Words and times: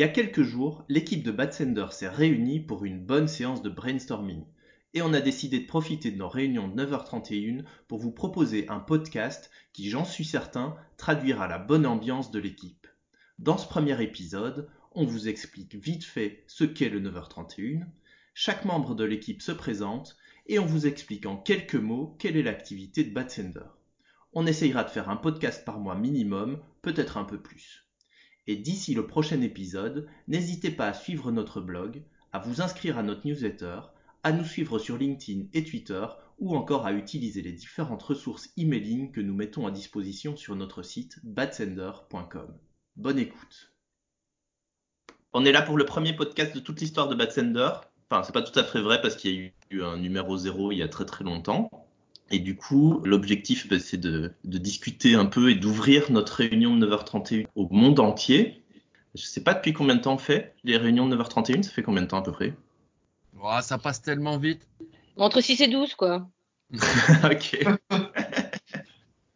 Il 0.00 0.04
y 0.04 0.06
a 0.06 0.08
quelques 0.08 0.44
jours, 0.44 0.82
l'équipe 0.88 1.22
de 1.22 1.30
Batsender 1.30 1.88
s'est 1.90 2.08
réunie 2.08 2.58
pour 2.58 2.86
une 2.86 3.04
bonne 3.04 3.28
séance 3.28 3.60
de 3.60 3.68
brainstorming. 3.68 4.46
Et 4.94 5.02
on 5.02 5.12
a 5.12 5.20
décidé 5.20 5.60
de 5.60 5.66
profiter 5.66 6.10
de 6.10 6.16
nos 6.16 6.30
réunions 6.30 6.68
de 6.68 6.82
9h31 6.82 7.64
pour 7.86 7.98
vous 7.98 8.10
proposer 8.10 8.66
un 8.70 8.80
podcast 8.80 9.50
qui, 9.74 9.90
j'en 9.90 10.06
suis 10.06 10.24
certain, 10.24 10.74
traduira 10.96 11.48
la 11.48 11.58
bonne 11.58 11.84
ambiance 11.84 12.30
de 12.30 12.38
l'équipe. 12.38 12.86
Dans 13.38 13.58
ce 13.58 13.68
premier 13.68 14.02
épisode, 14.02 14.70
on 14.92 15.04
vous 15.04 15.28
explique 15.28 15.74
vite 15.74 16.04
fait 16.04 16.44
ce 16.46 16.64
qu'est 16.64 16.88
le 16.88 17.02
9h31, 17.02 17.84
chaque 18.32 18.64
membre 18.64 18.94
de 18.94 19.04
l'équipe 19.04 19.42
se 19.42 19.52
présente 19.52 20.16
et 20.46 20.58
on 20.58 20.64
vous 20.64 20.86
explique 20.86 21.26
en 21.26 21.36
quelques 21.36 21.74
mots 21.74 22.16
quelle 22.18 22.38
est 22.38 22.42
l'activité 22.42 23.04
de 23.04 23.12
Batsender. 23.12 23.68
On 24.32 24.46
essayera 24.46 24.82
de 24.82 24.88
faire 24.88 25.10
un 25.10 25.16
podcast 25.16 25.62
par 25.66 25.78
mois 25.78 25.94
minimum, 25.94 26.58
peut-être 26.80 27.18
un 27.18 27.24
peu 27.24 27.38
plus. 27.38 27.89
Et 28.50 28.56
d'ici 28.56 28.94
le 28.94 29.06
prochain 29.06 29.42
épisode, 29.42 30.08
n'hésitez 30.26 30.72
pas 30.72 30.88
à 30.88 30.92
suivre 30.92 31.30
notre 31.30 31.60
blog, 31.60 32.02
à 32.32 32.40
vous 32.40 32.60
inscrire 32.60 32.98
à 32.98 33.04
notre 33.04 33.24
newsletter, 33.24 33.78
à 34.24 34.32
nous 34.32 34.44
suivre 34.44 34.80
sur 34.80 34.98
LinkedIn 34.98 35.46
et 35.52 35.62
Twitter, 35.62 36.04
ou 36.40 36.56
encore 36.56 36.84
à 36.84 36.92
utiliser 36.92 37.42
les 37.42 37.52
différentes 37.52 38.02
ressources 38.02 38.50
emailing 38.56 39.12
que 39.12 39.20
nous 39.20 39.36
mettons 39.36 39.68
à 39.68 39.70
disposition 39.70 40.36
sur 40.36 40.56
notre 40.56 40.82
site 40.82 41.20
batsender.com. 41.22 42.52
Bonne 42.96 43.20
écoute. 43.20 43.72
On 45.32 45.44
est 45.44 45.52
là 45.52 45.62
pour 45.62 45.76
le 45.76 45.84
premier 45.84 46.16
podcast 46.16 46.52
de 46.52 46.58
toute 46.58 46.80
l'histoire 46.80 47.06
de 47.06 47.14
Batsender. 47.14 47.70
Enfin, 48.10 48.24
c'est 48.24 48.32
pas 48.32 48.42
tout 48.42 48.58
à 48.58 48.64
fait 48.64 48.80
vrai 48.80 49.00
parce 49.00 49.14
qu'il 49.14 49.32
y 49.32 49.46
a 49.46 49.50
eu 49.70 49.84
un 49.84 49.96
numéro 49.96 50.36
zéro 50.36 50.72
il 50.72 50.78
y 50.78 50.82
a 50.82 50.88
très 50.88 51.06
très 51.06 51.22
longtemps. 51.22 51.70
Et 52.30 52.38
du 52.38 52.56
coup, 52.56 53.00
l'objectif, 53.04 53.68
bah, 53.68 53.78
c'est 53.80 53.96
de, 53.96 54.32
discuter 54.44 55.14
un 55.14 55.26
peu 55.26 55.50
et 55.50 55.56
d'ouvrir 55.56 56.10
notre 56.12 56.34
réunion 56.34 56.76
de 56.76 56.86
9h31 56.86 57.46
au 57.56 57.68
monde 57.70 57.98
entier. 57.98 58.62
Je 59.14 59.22
sais 59.22 59.42
pas 59.42 59.54
depuis 59.54 59.72
combien 59.72 59.96
de 59.96 60.00
temps 60.00 60.14
on 60.14 60.18
fait 60.18 60.54
les 60.62 60.76
réunions 60.76 61.08
de 61.08 61.16
9h31, 61.16 61.64
ça 61.64 61.70
fait 61.70 61.82
combien 61.82 62.02
de 62.02 62.06
temps 62.06 62.18
à 62.18 62.22
peu 62.22 62.32
près? 62.32 62.54
Ça 63.62 63.78
passe 63.78 64.02
tellement 64.02 64.38
vite. 64.38 64.68
Entre 65.16 65.40
6 65.40 65.60
et 65.62 65.68
12, 65.68 65.94
quoi. 65.94 66.28
ok. 67.24 67.66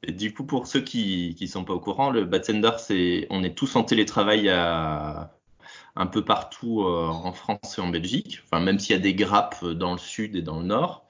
et 0.04 0.12
du 0.12 0.32
coup, 0.32 0.44
pour 0.44 0.68
ceux 0.68 0.80
qui 0.80 1.36
ne 1.40 1.46
sont 1.46 1.64
pas 1.64 1.72
au 1.72 1.80
courant, 1.80 2.10
le 2.10 2.24
Batsender, 2.24 2.72
c'est 2.78 3.26
on 3.30 3.42
est 3.42 3.56
tous 3.56 3.74
en 3.74 3.82
télétravail 3.82 4.48
à 4.50 5.34
un 5.96 6.06
peu 6.06 6.24
partout 6.24 6.82
euh, 6.82 7.06
en 7.06 7.32
France 7.32 7.78
et 7.78 7.80
en 7.80 7.88
Belgique, 7.88 8.40
enfin, 8.44 8.60
même 8.60 8.78
s'il 8.78 8.94
y 8.94 8.98
a 8.98 9.02
des 9.02 9.14
grappes 9.14 9.64
dans 9.64 9.92
le 9.92 9.98
sud 9.98 10.36
et 10.36 10.42
dans 10.42 10.60
le 10.60 10.66
nord. 10.66 11.03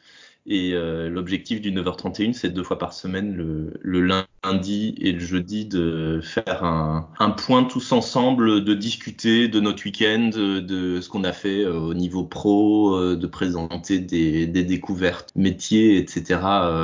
Et 0.47 0.75
euh, 0.75 1.09
l'objectif 1.09 1.63
du 1.63 1.73
9h31, 1.73 2.35
c'est 2.35 2.51
deux 2.51 2.63
fois 2.63 2.79
par 2.79 2.93
semaine, 2.93 3.35
le, 3.35 4.01
lundi 4.01 4.95
et 5.01 5.13
le 5.13 5.19
jeudi, 5.19 5.65
de 5.65 6.21
faire 6.23 6.65
un, 6.65 7.09
un, 7.19 7.31
point 7.31 7.65
tous 7.65 7.93
ensemble, 7.93 8.63
de 8.63 8.75
discuter 8.75 9.49
de 9.49 9.59
notre 9.61 9.85
week-end, 9.87 10.31
de 10.35 11.01
ce 11.01 11.09
qu'on 11.09 11.25
a 11.25 11.33
fait 11.33 11.65
euh, 11.65 11.79
au 11.79 11.95
niveau 11.95 12.25
pro, 12.25 13.17
de 13.17 13.27
présenter 13.27 14.01
des, 14.01 14.47
des 14.47 14.65
découvertes 14.65 15.31
métiers, 15.35 15.97
etc. 15.97 16.41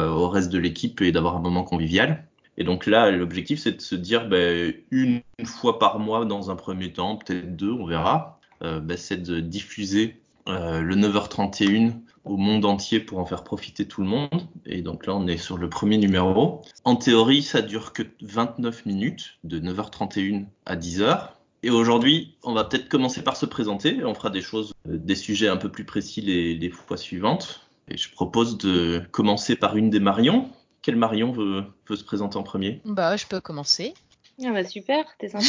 au 0.09 0.29
reste 0.29 0.51
de 0.51 0.59
l'équipe 0.59 1.03
et 1.03 1.13
d'avoir 1.13 1.37
un 1.37 1.41
moment 1.41 1.65
convivial. 1.65 2.25
Et 2.61 2.65
donc 2.65 2.85
là, 2.87 3.11
l'objectif, 3.11 3.59
c'est 3.59 3.73
de 3.73 3.81
se 3.81 3.95
dire 3.95 4.29
ben, 4.29 4.75
une 4.91 5.23
fois 5.45 5.79
par 5.79 5.99
mois 5.99 6.27
dans 6.27 6.51
un 6.51 6.57
premier 6.57 6.93
temps, 6.93 7.17
peut-être 7.17 7.57
deux, 7.57 7.73
on 7.73 7.87
verra. 7.87 8.39
Euh, 8.63 8.81
ben, 8.81 8.99
c'est 8.99 9.23
de 9.23 9.41
diffuser 9.41 10.21
euh, 10.47 10.83
le 10.83 10.95
9h31 10.95 11.93
au 12.25 12.37
monde 12.37 12.65
entier 12.65 13.01
pour 13.01 13.19
en 13.19 13.27
faire 13.27 13.45
profiter 13.45 13.87
tout 13.87 14.03
le 14.03 14.09
monde. 14.09 14.49
Et 14.67 14.83
donc 14.83 15.07
là, 15.07 15.15
on 15.15 15.27
est 15.27 15.37
sur 15.37 15.59
le 15.59 15.69
premier 15.69 15.99
numéro. 15.99 16.63
En 16.85 16.97
théorie, 16.97 17.43
ça 17.43 17.63
dure 17.63 17.93
que 17.93 18.03
29 18.23 18.87
minutes, 18.87 19.39
de 19.45 19.59
9h31 19.61 20.47
à 20.67 20.77
10h. 20.77 21.31
Et 21.63 21.71
aujourd'hui, 21.71 22.37
on 22.43 22.55
va 22.55 22.65
peut-être 22.65 22.89
commencer 22.89 23.23
par 23.23 23.37
se 23.37 23.47
présenter. 23.47 24.03
On 24.05 24.15
fera 24.15 24.31
des 24.31 24.41
choses, 24.41 24.73
euh, 24.89 24.97
des 24.97 25.15
sujets 25.15 25.49
un 25.49 25.59
peu 25.59 25.71
plus 25.71 25.85
précis 25.85 26.21
les, 26.23 26.55
les 26.55 26.71
fois 26.71 26.97
suivantes. 26.97 27.69
Et 27.89 27.97
je 27.97 28.11
propose 28.11 28.57
de 28.59 29.03
commencer 29.11 29.57
par 29.57 29.77
une 29.77 29.91
des 29.91 30.01
Marion. 30.01 30.49
Quel 30.83 30.97
Marion 30.97 31.33
veut, 31.33 31.65
se 31.89 32.05
présenter 32.05 32.37
en 32.37 32.43
premier? 32.43 32.81
Bah, 32.85 33.17
je 33.17 33.27
peux 33.27 33.41
commencer. 33.41 33.95
Ah 34.43 34.53
bah 34.53 34.65
super, 34.65 35.05
t'es 35.19 35.29
sympa. 35.29 35.45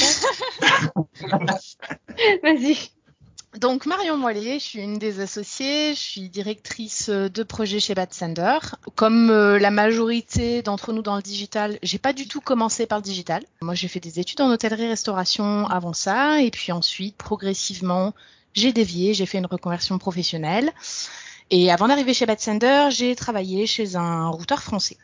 Vas-y. 2.43 2.91
Donc 3.59 3.85
Marion 3.85 4.17
Moillet, 4.17 4.59
je 4.59 4.63
suis 4.63 4.79
une 4.79 4.97
des 4.97 5.19
associées, 5.19 5.93
je 5.93 5.99
suis 5.99 6.29
directrice 6.29 7.09
de 7.09 7.43
projet 7.43 7.79
chez 7.79 7.93
Bad 7.93 8.13
Sender. 8.13 8.59
Comme 8.95 9.29
euh, 9.29 9.59
la 9.59 9.71
majorité 9.71 10.61
d'entre 10.61 10.93
nous 10.93 11.01
dans 11.01 11.17
le 11.17 11.21
digital, 11.21 11.77
j'ai 11.83 11.97
pas 11.97 12.13
du 12.13 12.27
tout 12.27 12.39
commencé 12.39 12.85
par 12.85 12.99
le 12.99 13.03
digital. 13.03 13.43
Moi, 13.61 13.75
j'ai 13.75 13.89
fait 13.89 13.99
des 13.99 14.19
études 14.19 14.41
en 14.41 14.49
hôtellerie-restauration 14.51 15.67
avant 15.67 15.93
ça, 15.93 16.41
et 16.41 16.49
puis 16.49 16.71
ensuite, 16.71 17.17
progressivement, 17.17 18.13
j'ai 18.53 18.71
dévié, 18.71 19.13
j'ai 19.13 19.25
fait 19.25 19.37
une 19.37 19.45
reconversion 19.47 19.97
professionnelle. 19.97 20.71
Et 21.49 21.69
avant 21.71 21.89
d'arriver 21.89 22.13
chez 22.13 22.25
Bad 22.25 22.39
Sender, 22.39 22.87
j'ai 22.91 23.15
travaillé 23.15 23.67
chez 23.67 23.97
un 23.97 24.29
routeur 24.29 24.63
français 24.63 24.97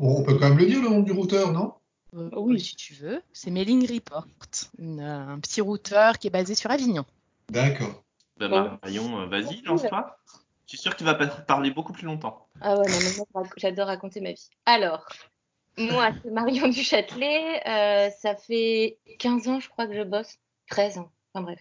on 0.00 0.22
peut 0.22 0.34
quand 0.34 0.48
même 0.48 0.58
le 0.58 0.66
dire, 0.66 0.82
le 0.82 0.88
nom 0.88 1.00
du 1.00 1.12
routeur, 1.12 1.52
non? 1.52 1.74
Euh, 2.16 2.30
Oui, 2.36 2.60
si 2.60 2.74
tu 2.74 2.94
veux. 2.94 3.22
C'est 3.32 3.50
Mailing 3.50 3.86
Report, 3.92 4.26
un 4.80 5.38
petit 5.40 5.60
routeur 5.60 6.18
qui 6.18 6.26
est 6.26 6.30
basé 6.30 6.54
sur 6.54 6.70
Avignon. 6.70 7.04
D'accord. 7.50 8.04
Bah, 8.36 8.48
Marion, 8.48 9.20
euh, 9.20 9.26
vas-y, 9.26 9.60
lance-toi. 9.62 10.16
Je 10.66 10.76
suis 10.76 10.78
sûr 10.78 10.92
que 10.92 10.98
tu 10.98 11.04
vas 11.04 11.14
parler 11.14 11.70
beaucoup 11.70 11.92
plus 11.92 12.06
longtemps. 12.06 12.46
Ah 12.60 12.78
ouais, 12.78 12.86
non, 12.86 13.24
moi, 13.34 13.44
j'adore 13.56 13.88
raconter 13.88 14.20
ma 14.20 14.32
vie. 14.32 14.48
Alors, 14.66 15.04
moi, 15.76 16.10
c'est 16.22 16.30
Marion 16.30 16.68
du 16.68 16.82
Châtelet. 16.82 17.60
Euh, 17.66 18.10
ça 18.20 18.36
fait 18.36 18.98
15 19.18 19.48
ans, 19.48 19.60
je 19.60 19.68
crois, 19.68 19.86
que 19.86 19.94
je 19.94 20.02
bosse. 20.02 20.38
13 20.70 20.98
ans. 20.98 21.10
Enfin 21.34 21.44
bref. 21.44 21.60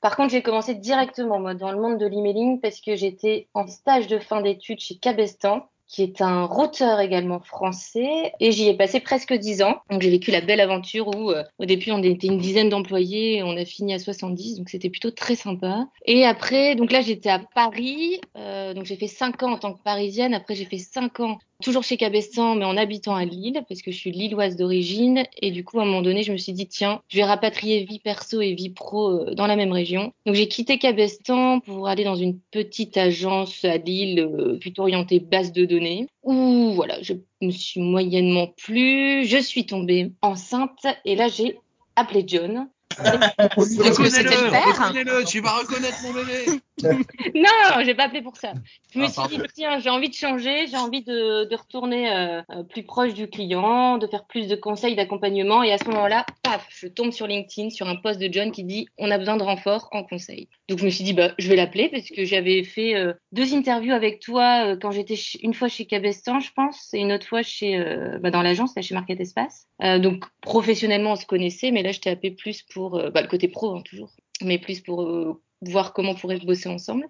Par 0.00 0.16
contre, 0.16 0.30
j'ai 0.30 0.42
commencé 0.42 0.74
directement 0.74 1.38
moi, 1.38 1.54
dans 1.54 1.70
le 1.70 1.80
monde 1.80 1.98
de 1.98 2.06
l'emailing 2.06 2.60
parce 2.60 2.80
que 2.80 2.96
j'étais 2.96 3.48
en 3.54 3.66
stage 3.68 4.08
de 4.08 4.18
fin 4.18 4.40
d'études 4.40 4.80
chez 4.80 4.98
Cabestan 4.98 5.68
qui 5.90 6.04
est 6.04 6.22
un 6.22 6.44
routeur 6.44 7.00
également 7.00 7.40
français. 7.40 8.32
Et 8.38 8.52
j'y 8.52 8.68
ai 8.68 8.76
passé 8.76 9.00
presque 9.00 9.34
dix 9.34 9.60
ans. 9.60 9.82
Donc 9.90 10.02
j'ai 10.02 10.10
vécu 10.10 10.30
la 10.30 10.40
belle 10.40 10.60
aventure 10.60 11.08
où 11.08 11.32
euh, 11.32 11.42
au 11.58 11.64
début 11.64 11.90
on 11.90 12.02
était 12.02 12.28
une 12.28 12.38
dizaine 12.38 12.68
d'employés, 12.68 13.42
on 13.42 13.56
a 13.56 13.64
fini 13.64 13.92
à 13.92 13.98
70, 13.98 14.58
donc 14.58 14.68
c'était 14.68 14.88
plutôt 14.88 15.10
très 15.10 15.34
sympa. 15.34 15.88
Et 16.06 16.24
après, 16.24 16.76
donc 16.76 16.92
là 16.92 17.00
j'étais 17.00 17.28
à 17.28 17.40
Paris, 17.54 18.20
euh, 18.38 18.72
donc 18.72 18.84
j'ai 18.84 18.96
fait 18.96 19.08
cinq 19.08 19.42
ans 19.42 19.52
en 19.52 19.58
tant 19.58 19.74
que 19.74 19.82
parisienne. 19.82 20.32
Après 20.32 20.54
j'ai 20.54 20.64
fait 20.64 20.78
cinq 20.78 21.18
ans 21.18 21.38
toujours 21.60 21.84
chez 21.84 21.96
Cabestan, 21.96 22.54
mais 22.54 22.64
en 22.64 22.76
habitant 22.76 23.14
à 23.14 23.24
Lille, 23.24 23.62
parce 23.68 23.82
que 23.82 23.90
je 23.90 23.96
suis 23.96 24.10
lilloise 24.10 24.56
d'origine. 24.56 25.24
Et 25.40 25.50
du 25.50 25.64
coup, 25.64 25.78
à 25.78 25.82
un 25.82 25.86
moment 25.86 26.02
donné, 26.02 26.22
je 26.22 26.32
me 26.32 26.36
suis 26.36 26.52
dit, 26.52 26.66
tiens, 26.66 27.00
je 27.08 27.18
vais 27.18 27.24
rapatrier 27.24 27.84
vie 27.84 27.98
perso 27.98 28.40
et 28.40 28.54
vie 28.54 28.70
pro 28.70 29.10
euh, 29.10 29.34
dans 29.34 29.46
la 29.46 29.56
même 29.56 29.72
région. 29.72 30.12
Donc, 30.26 30.34
j'ai 30.34 30.48
quitté 30.48 30.78
Cabestan 30.78 31.60
pour 31.60 31.88
aller 31.88 32.04
dans 32.04 32.16
une 32.16 32.38
petite 32.50 32.96
agence 32.96 33.64
à 33.64 33.76
Lille, 33.76 34.20
euh, 34.20 34.58
plutôt 34.58 34.82
orientée 34.82 35.20
base 35.20 35.52
de 35.52 35.64
données, 35.64 36.08
où, 36.22 36.72
voilà, 36.74 37.00
je 37.02 37.14
me 37.40 37.50
suis 37.50 37.80
moyennement 37.80 38.48
plu. 38.48 39.24
Je 39.24 39.38
suis 39.38 39.66
tombée 39.66 40.12
enceinte 40.22 40.86
et 41.04 41.14
là, 41.14 41.28
j'ai 41.28 41.58
appelé 41.96 42.24
John. 42.26 42.68
Reconnais-le, 43.56 45.24
tu 45.24 45.40
vas 45.40 45.58
reconnaître 45.58 46.02
mon 46.02 46.12
bébé. 46.12 46.60
non, 47.34 47.84
j'ai 47.84 47.94
pas 47.94 48.04
appelé 48.04 48.22
pour 48.22 48.36
ça. 48.36 48.52
Je 48.92 48.98
me 48.98 49.04
ah, 49.04 49.08
suis 49.08 49.36
dit, 49.36 49.42
tiens, 49.54 49.78
j'ai 49.78 49.90
envie 49.90 50.08
de 50.08 50.14
changer, 50.14 50.66
j'ai 50.66 50.76
envie 50.76 51.02
de, 51.02 51.44
de 51.44 51.56
retourner 51.56 52.10
euh, 52.10 52.42
euh, 52.50 52.62
plus 52.62 52.82
proche 52.82 53.14
du 53.14 53.28
client, 53.28 53.98
de 53.98 54.06
faire 54.06 54.24
plus 54.24 54.48
de 54.48 54.56
conseils, 54.56 54.96
d'accompagnement. 54.96 55.62
Et 55.62 55.72
à 55.72 55.78
ce 55.78 55.84
moment-là, 55.84 56.26
paf, 56.42 56.66
je 56.70 56.86
tombe 56.88 57.12
sur 57.12 57.26
LinkedIn, 57.26 57.70
sur 57.70 57.88
un 57.88 57.96
post 57.96 58.20
de 58.20 58.32
John 58.32 58.50
qui 58.50 58.64
dit, 58.64 58.88
on 58.98 59.10
a 59.10 59.18
besoin 59.18 59.36
de 59.36 59.42
renfort 59.42 59.88
en 59.92 60.04
conseil. 60.04 60.48
Donc 60.68 60.78
je 60.78 60.84
me 60.84 60.90
suis 60.90 61.04
dit, 61.04 61.12
bah, 61.12 61.32
je 61.38 61.48
vais 61.48 61.56
l'appeler 61.56 61.88
parce 61.88 62.08
que 62.08 62.24
j'avais 62.24 62.64
fait 62.64 62.94
euh, 62.96 63.12
deux 63.32 63.54
interviews 63.54 63.92
avec 63.92 64.20
toi 64.20 64.76
quand 64.76 64.90
j'étais 64.90 65.18
une 65.42 65.54
fois 65.54 65.68
chez 65.68 65.84
Cabestan, 65.86 66.40
je 66.40 66.50
pense, 66.54 66.92
et 66.94 66.98
une 66.98 67.12
autre 67.12 67.26
fois 67.26 67.42
chez, 67.42 67.78
bah, 68.20 68.30
dans 68.30 68.42
l'agence, 68.42 68.74
chez 68.80 68.94
Market 68.94 69.20
Espace. 69.20 69.66
donc 69.98 70.24
professionnellement, 70.40 71.12
on 71.12 71.16
se 71.16 71.26
connaissait, 71.26 71.70
mais 71.70 71.82
là, 71.82 71.92
je 71.92 72.00
t'ai 72.00 72.10
appelé 72.10 72.30
plus 72.30 72.62
pour 72.62 72.79
bah, 72.88 73.20
le 73.20 73.28
côté 73.28 73.48
pro, 73.48 73.76
hein, 73.76 73.82
toujours, 73.82 74.10
mais 74.42 74.58
plus 74.58 74.80
pour 74.80 75.38
voir 75.60 75.92
comment 75.92 76.12
on 76.12 76.14
pourrait 76.14 76.38
bosser 76.38 76.68
ensemble. 76.68 77.06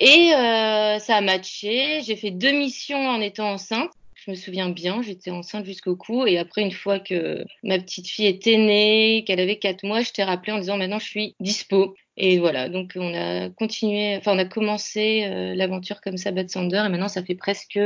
Et 0.00 0.32
euh, 0.34 0.98
ça 0.98 1.16
a 1.16 1.20
matché. 1.20 2.00
J'ai 2.02 2.16
fait 2.16 2.30
deux 2.30 2.52
missions 2.52 3.08
en 3.08 3.20
étant 3.20 3.52
enceinte. 3.52 3.90
Je 4.14 4.30
me 4.30 4.36
souviens 4.36 4.70
bien, 4.70 5.02
j'étais 5.02 5.30
enceinte 5.30 5.66
jusqu'au 5.66 5.96
cou. 5.96 6.26
Et 6.26 6.38
après, 6.38 6.62
une 6.62 6.72
fois 6.72 6.98
que 6.98 7.44
ma 7.62 7.78
petite 7.78 8.08
fille 8.08 8.26
était 8.26 8.56
née, 8.56 9.24
qu'elle 9.26 9.40
avait 9.40 9.58
quatre 9.58 9.84
mois, 9.84 10.02
je 10.02 10.12
t'ai 10.12 10.24
rappelé 10.24 10.52
en 10.52 10.58
disant 10.58 10.78
maintenant 10.78 10.98
je 10.98 11.06
suis 11.06 11.36
dispo. 11.40 11.94
Et 12.16 12.38
voilà, 12.38 12.68
donc 12.68 12.92
on 12.96 13.12
a 13.12 13.50
continué, 13.50 14.16
enfin 14.16 14.34
on 14.34 14.38
a 14.38 14.44
commencé 14.44 15.24
euh, 15.24 15.54
l'aventure 15.54 16.00
comme 16.00 16.16
ça, 16.16 16.30
Bad 16.30 16.48
Sander, 16.48 16.84
et 16.86 16.88
maintenant 16.88 17.08
ça 17.08 17.24
fait 17.24 17.34
presque 17.34 17.78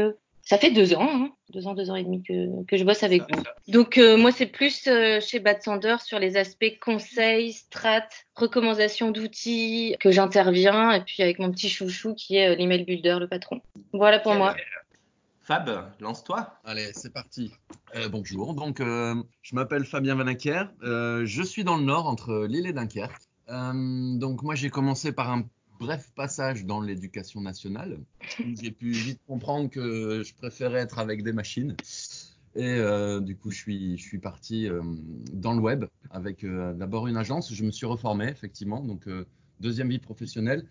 ça 0.48 0.56
fait 0.56 0.70
deux 0.70 0.94
ans, 0.94 1.06
hein, 1.06 1.30
deux 1.50 1.66
ans, 1.66 1.74
deux 1.74 1.90
ans 1.90 1.94
et 1.94 2.04
demi 2.04 2.22
que, 2.22 2.64
que 2.64 2.78
je 2.78 2.84
bosse 2.84 3.02
avec 3.02 3.20
vous. 3.20 3.42
Donc 3.70 3.98
euh, 3.98 4.16
moi 4.16 4.32
c'est 4.32 4.46
plus 4.46 4.86
euh, 4.86 5.20
chez 5.20 5.40
Bad 5.40 5.62
Sander 5.62 5.96
sur 6.02 6.18
les 6.18 6.38
aspects 6.38 6.78
conseils, 6.80 7.52
strat, 7.52 8.08
recommandations 8.34 9.10
d'outils 9.10 9.94
que 10.00 10.10
j'interviens 10.10 10.92
et 10.92 11.02
puis 11.02 11.22
avec 11.22 11.38
mon 11.38 11.50
petit 11.50 11.68
chouchou 11.68 12.14
qui 12.14 12.36
est 12.36 12.48
euh, 12.48 12.54
l'email 12.54 12.84
builder, 12.84 13.18
le 13.20 13.28
patron. 13.28 13.60
Voilà 13.92 14.20
pour 14.20 14.34
moi. 14.36 14.56
Fab, 15.42 15.92
lance-toi. 16.00 16.58
Allez, 16.64 16.92
c'est 16.94 17.12
parti. 17.12 17.52
bonjour, 18.10 18.54
donc 18.54 18.80
je 18.80 19.54
m'appelle 19.54 19.84
Fabien 19.84 20.14
Vanacker. 20.14 20.70
je 20.82 21.42
suis 21.42 21.64
dans 21.64 21.76
le 21.76 21.84
nord 21.84 22.06
entre 22.06 22.46
Lille 22.46 22.66
et 22.66 22.72
Dunkerque. 22.72 23.28
Euh, 23.50 24.18
donc 24.18 24.42
moi 24.42 24.54
j'ai 24.54 24.70
commencé 24.70 25.12
par 25.12 25.30
un 25.30 25.42
bref 25.78 26.12
passage 26.14 26.64
dans 26.64 26.80
l'éducation 26.80 27.40
nationale 27.40 27.98
où 28.40 28.56
j'ai 28.60 28.70
pu 28.70 28.90
vite 28.90 29.20
comprendre 29.26 29.70
que 29.70 30.22
je 30.22 30.34
préférais 30.34 30.80
être 30.80 30.98
avec 30.98 31.22
des 31.22 31.32
machines. 31.32 31.76
Et 32.54 32.74
euh, 32.78 33.20
du 33.20 33.36
coup, 33.36 33.50
je 33.50 33.56
suis, 33.56 33.98
je 33.98 34.02
suis 34.02 34.18
parti 34.18 34.68
euh, 34.68 34.80
dans 35.32 35.52
le 35.52 35.60
web 35.60 35.84
avec 36.10 36.42
euh, 36.44 36.72
d'abord 36.74 37.06
une 37.06 37.16
agence. 37.16 37.52
Je 37.52 37.64
me 37.64 37.70
suis 37.70 37.86
reformé, 37.86 38.26
effectivement, 38.26 38.82
donc 38.82 39.08
deuxième 39.60 39.90
vie 39.90 39.98
professionnelle. 39.98 40.66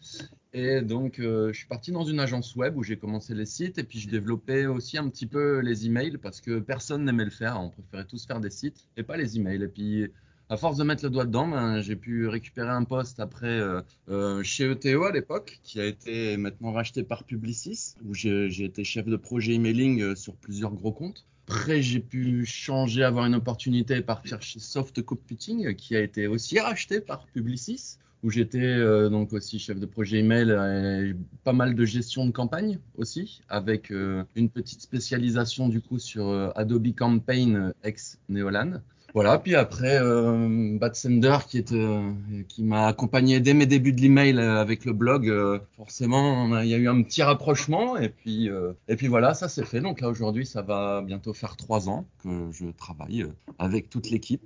Et 0.54 0.82
donc, 0.82 1.16
je 1.20 1.52
suis 1.54 1.68
parti 1.68 1.92
dans 1.92 2.04
une 2.04 2.20
agence 2.20 2.56
web 2.56 2.78
où 2.78 2.84
j'ai 2.84 2.98
commencé 2.98 3.36
les 3.36 3.46
sites 3.46 3.78
et 3.78 3.84
puis 3.84 4.00
je 4.00 4.10
développais 4.10 4.66
aussi 4.66 4.98
un 4.98 5.08
petit 5.10 5.28
peu 5.28 5.60
les 5.60 5.86
emails 5.86 6.18
parce 6.18 6.42
que 6.42 6.60
personne 6.60 7.06
n'aimait 7.06 7.26
le 7.26 7.32
faire. 7.32 7.60
On 7.60 7.70
préférait 7.70 8.06
tous 8.06 8.26
faire 8.26 8.40
des 8.40 8.50
sites 8.50 8.88
et 8.98 9.04
pas 9.04 9.18
les 9.18 9.38
emails. 9.38 9.62
Et 9.62 9.68
puis, 9.68 10.12
à 10.50 10.56
force 10.56 10.78
de 10.78 10.84
mettre 10.84 11.04
le 11.04 11.10
doigt 11.10 11.26
dedans, 11.26 11.48
ben, 11.48 11.82
j'ai 11.82 11.96
pu 11.96 12.28
récupérer 12.28 12.70
un 12.70 12.86
poste 12.86 13.20
après 13.20 13.48
euh, 13.48 13.82
euh, 14.10 14.44
chez 14.44 14.70
ETO 14.72 15.04
à 15.04 15.12
l'époque, 15.12 15.60
qui 15.64 15.80
a 15.80 15.86
été 15.86 16.38
maintenant 16.38 16.72
racheté 16.72 17.04
par 17.04 17.26
Publicis, 17.26 17.96
où 18.06 18.14
j'ai 18.14 18.64
été 18.64 18.84
chef 18.84 19.06
de 19.06 19.18
projet 19.18 19.56
emailing 19.56 20.02
euh, 20.02 20.16
sur 20.16 20.36
plusieurs 20.36 20.74
gros 20.74 20.94
comptes. 20.94 21.26
Après, 21.50 21.82
j'ai 21.82 22.00
pu 22.00 22.46
changer, 22.46 23.04
avoir 23.04 23.26
une 23.26 23.36
opportunité 23.36 23.96
et 23.96 24.02
partir 24.02 24.42
chez 24.42 24.60
Soft 24.60 25.02
Computing, 25.02 25.76
qui 25.76 25.96
a 25.96 26.02
été 26.02 26.28
aussi 26.28 26.60
racheté 26.60 27.00
par 27.00 27.26
Publicis, 27.28 27.98
où 28.24 28.30
j'étais 28.30 28.82
donc 29.10 29.32
aussi 29.32 29.58
chef 29.58 29.80
de 29.80 29.86
projet 29.86 30.18
email 30.18 30.50
et 30.52 31.16
pas 31.46 31.54
mal 31.54 31.74
de 31.74 31.86
gestion 31.86 32.26
de 32.26 32.32
campagne 32.32 32.80
aussi, 32.98 33.42
avec 33.48 33.92
une 33.92 34.50
petite 34.50 34.82
spécialisation 34.82 35.70
du 35.70 35.80
coup 35.80 36.00
sur 36.00 36.52
Adobe 36.58 36.94
Campaign 36.94 37.72
ex 37.82 38.20
Neolan. 38.28 38.82
Voilà, 39.14 39.40
puis 39.40 39.56
après, 39.56 40.00
euh, 40.00 40.78
Bad 40.78 40.96
Sender 40.96 41.38
qui, 41.48 41.64
euh, 41.72 42.12
qui 42.48 42.64
m'a 42.64 42.88
accompagné 42.88 43.40
dès 43.40 43.54
mes 43.54 43.66
débuts 43.66 43.94
de 43.94 44.02
l'email 44.02 44.38
euh, 44.38 44.62
avec 44.62 44.86
le 44.86 44.94
blog, 44.94 45.28
euh, 45.30 45.60
forcément, 45.76 46.60
il 46.60 46.68
y 46.68 46.74
a 46.74 46.78
eu 46.78 46.88
un 46.88 47.02
petit 47.02 47.24
rapprochement, 47.24 47.98
et 47.98 48.10
puis, 48.10 48.50
euh, 48.50 48.74
et 48.88 48.96
puis 48.96 49.08
voilà, 49.08 49.34
ça 49.34 49.50
s'est 49.50 49.66
fait. 49.66 49.82
Donc 49.82 50.02
là, 50.02 50.10
aujourd'hui, 50.10 50.46
ça 50.46 50.62
va 50.62 51.02
bientôt 51.02 51.34
faire 51.34 51.56
trois 51.56 51.90
ans 51.90 52.06
que 52.24 52.52
je 52.52 52.66
travaille 52.78 53.26
avec 53.60 53.90
toute 53.90 54.10
l'équipe 54.10 54.44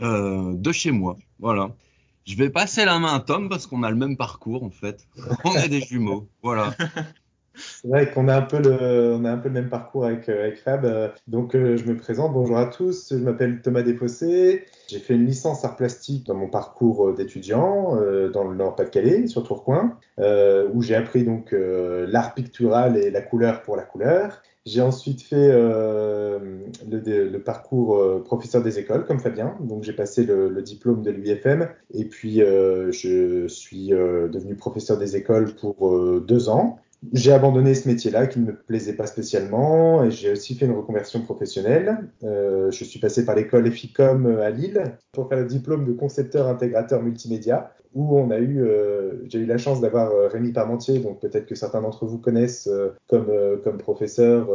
de 0.00 0.72
chez 0.72 0.90
moi. 0.90 1.16
Voilà. 1.38 1.70
Je 2.24 2.36
vais 2.36 2.50
passer 2.50 2.84
la 2.84 2.98
main 2.98 3.14
à 3.14 3.20
Tom 3.20 3.48
parce 3.48 3.66
qu'on 3.66 3.82
a 3.82 3.90
le 3.90 3.96
même 3.96 4.16
parcours, 4.16 4.64
en 4.64 4.70
fait. 4.70 5.06
On 5.44 5.54
est 5.54 5.68
des 5.68 5.80
jumeaux. 5.80 6.28
Voilà. 6.42 6.74
Vrai 7.84 8.08
qu'on 8.12 8.28
a 8.28 8.36
un 8.36 8.42
peu 8.42 8.58
le, 8.60 9.16
on 9.18 9.24
a 9.24 9.32
un 9.32 9.38
peu 9.38 9.48
le 9.48 9.54
même 9.54 9.68
parcours 9.68 10.04
avec, 10.04 10.28
euh, 10.28 10.44
avec 10.44 10.58
Fab. 10.58 10.84
Euh, 10.84 11.08
Donc, 11.26 11.56
euh, 11.56 11.76
je 11.76 11.84
me 11.84 11.96
présente. 11.96 12.32
Bonjour 12.32 12.56
à 12.56 12.66
tous. 12.66 13.08
Je 13.10 13.16
m'appelle 13.16 13.60
Thomas 13.60 13.82
Desfossés. 13.82 14.66
J'ai 14.86 15.00
fait 15.00 15.14
une 15.14 15.26
licence 15.26 15.64
art 15.64 15.74
plastique 15.74 16.24
dans 16.26 16.36
mon 16.36 16.48
parcours 16.48 17.12
d'étudiant 17.12 17.96
dans 18.32 18.44
le 18.44 18.54
Nord-Pas-de-Calais, 18.54 19.26
sur 19.26 19.42
Tourcoing, 19.42 19.96
où 20.18 20.82
j'ai 20.82 20.94
appris 20.94 21.24
donc 21.24 21.52
l'art 21.52 22.34
pictural 22.34 22.96
et 22.96 23.10
la 23.10 23.22
couleur 23.22 23.62
pour 23.62 23.76
la 23.76 23.82
couleur. 23.82 24.42
J'ai 24.66 24.80
ensuite 24.82 25.22
fait 25.22 25.48
le, 25.48 26.62
le 26.90 27.38
parcours 27.38 28.22
professeur 28.24 28.62
des 28.62 28.78
écoles, 28.78 29.06
comme 29.06 29.18
Fabien. 29.18 29.56
Donc, 29.60 29.82
j'ai 29.82 29.94
passé 29.94 30.24
le, 30.24 30.48
le 30.48 30.62
diplôme 30.62 31.02
de 31.02 31.10
l'UIFM. 31.10 31.68
Et 31.94 32.04
puis, 32.04 32.40
je 32.40 33.46
suis 33.48 33.88
devenu 33.88 34.54
professeur 34.54 34.98
des 34.98 35.16
écoles 35.16 35.54
pour 35.54 36.20
deux 36.20 36.48
ans. 36.50 36.78
J'ai 37.12 37.32
abandonné 37.32 37.74
ce 37.74 37.88
métier-là 37.88 38.28
qui 38.28 38.38
ne 38.38 38.46
me 38.46 38.54
plaisait 38.54 38.92
pas 38.92 39.06
spécialement 39.06 40.04
et 40.04 40.10
j'ai 40.12 40.30
aussi 40.30 40.54
fait 40.54 40.66
une 40.66 40.72
reconversion 40.72 41.20
professionnelle. 41.20 42.08
Euh, 42.22 42.70
je 42.70 42.84
suis 42.84 43.00
passé 43.00 43.24
par 43.24 43.34
l'école 43.34 43.66
EFICOM 43.66 44.38
à 44.38 44.50
Lille 44.50 44.84
pour 45.10 45.28
faire 45.28 45.40
le 45.40 45.46
diplôme 45.46 45.84
de 45.84 45.92
concepteur 45.92 46.46
intégrateur 46.46 47.02
multimédia 47.02 47.72
où 47.92 48.16
on 48.16 48.30
a 48.30 48.38
eu, 48.38 48.62
euh, 48.62 49.24
j'ai 49.28 49.40
eu 49.40 49.46
la 49.46 49.58
chance 49.58 49.80
d'avoir 49.80 50.12
euh, 50.12 50.28
Rémi 50.28 50.52
Parmentier, 50.52 51.00
donc 51.00 51.20
peut-être 51.20 51.46
que 51.46 51.56
certains 51.56 51.82
d'entre 51.82 52.06
vous 52.06 52.18
connaissent 52.18 52.70
comme, 53.08 53.30
comme 53.64 53.78
professeur 53.78 54.48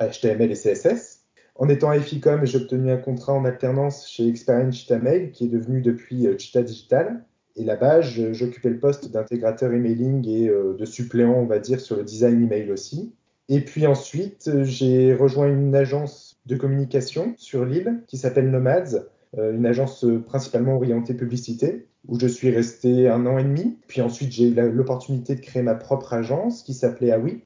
HTML 0.00 0.52
et 0.52 0.54
CSS. 0.54 1.24
En 1.56 1.68
étant 1.68 1.90
à 1.90 1.96
EFICOM, 1.96 2.46
j'ai 2.46 2.58
obtenu 2.58 2.90
un 2.92 2.98
contrat 2.98 3.32
en 3.32 3.44
alternance 3.44 4.08
chez 4.08 4.28
Experience 4.28 4.76
Cheetah 4.76 4.98
Mail 4.98 5.32
qui 5.32 5.46
est 5.46 5.48
devenu 5.48 5.82
depuis 5.82 6.26
Cheetah 6.38 6.62
Digital. 6.62 7.24
Et 7.56 7.64
là-bas, 7.64 8.02
j'occupais 8.02 8.68
le 8.68 8.78
poste 8.78 9.10
d'intégrateur 9.10 9.72
emailing 9.72 10.28
et 10.28 10.48
euh, 10.48 10.74
de 10.74 10.84
suppléant, 10.84 11.34
on 11.34 11.46
va 11.46 11.58
dire, 11.58 11.80
sur 11.80 11.96
le 11.96 12.04
design 12.04 12.42
email 12.42 12.70
aussi. 12.70 13.14
Et 13.48 13.60
puis 13.60 13.86
ensuite, 13.86 14.48
euh, 14.48 14.64
j'ai 14.64 15.14
rejoint 15.14 15.48
une 15.48 15.74
agence 15.74 16.38
de 16.44 16.54
communication 16.56 17.34
sur 17.38 17.64
l'île 17.64 18.02
qui 18.08 18.18
s'appelle 18.18 18.50
Nomads, 18.50 18.96
euh, 19.38 19.54
une 19.54 19.64
agence 19.64 20.04
principalement 20.26 20.76
orientée 20.76 21.14
publicité, 21.14 21.86
où 22.08 22.20
je 22.20 22.26
suis 22.26 22.50
resté 22.50 23.08
un 23.08 23.24
an 23.24 23.38
et 23.38 23.44
demi. 23.44 23.78
Puis 23.88 24.02
ensuite, 24.02 24.32
j'ai 24.32 24.48
eu 24.48 24.54
l'opportunité 24.54 25.34
de 25.34 25.40
créer 25.40 25.62
ma 25.62 25.74
propre 25.74 26.12
agence 26.12 26.62
qui 26.62 26.74
s'appelait 26.74 27.10
Awi, 27.10 27.40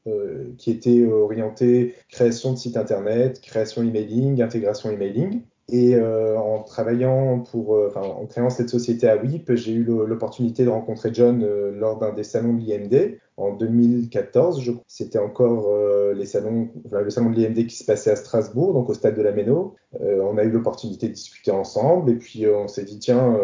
qui 0.58 0.70
était 0.70 1.06
orientée 1.06 1.94
création 2.10 2.52
de 2.52 2.58
site 2.58 2.76
internet, 2.76 3.40
création 3.40 3.82
emailing, 3.82 4.42
intégration 4.42 4.90
emailing. 4.90 5.40
Et 5.72 5.94
euh, 5.94 6.36
en 6.36 6.62
travaillant 6.62 7.40
pour, 7.50 7.76
euh, 7.76 7.92
en 7.94 8.26
créant 8.26 8.50
cette 8.50 8.68
société 8.68 9.08
à 9.08 9.16
WIP, 9.16 9.54
j'ai 9.54 9.72
eu 9.72 9.84
l'opportunité 9.84 10.64
de 10.64 10.70
rencontrer 10.70 11.10
John 11.12 11.42
euh, 11.44 11.70
lors 11.72 11.98
d'un 11.98 12.12
des 12.12 12.24
salons 12.24 12.54
de 12.54 12.60
l'IMD 12.60 13.18
en 13.36 13.52
2014. 13.52 14.60
Je 14.60 14.72
crois. 14.72 14.84
C'était 14.88 15.18
encore 15.18 15.72
les 16.14 16.26
salons, 16.26 16.68
le 16.90 17.10
salon 17.10 17.30
de 17.30 17.36
l'IMD 17.36 17.66
qui 17.66 17.76
se 17.76 17.84
passait 17.84 18.10
à 18.10 18.16
Strasbourg, 18.16 18.74
donc 18.74 18.90
au 18.90 18.94
stade 18.94 19.16
de 19.16 19.22
la 19.22 19.32
Méno. 19.32 19.76
On 19.98 20.36
a 20.36 20.44
eu 20.44 20.50
l'opportunité 20.50 21.08
de 21.08 21.14
discuter 21.14 21.50
ensemble 21.50 22.10
et 22.10 22.16
puis 22.16 22.46
on 22.46 22.68
s'est 22.68 22.84
dit 22.84 22.98
tiens, 22.98 23.34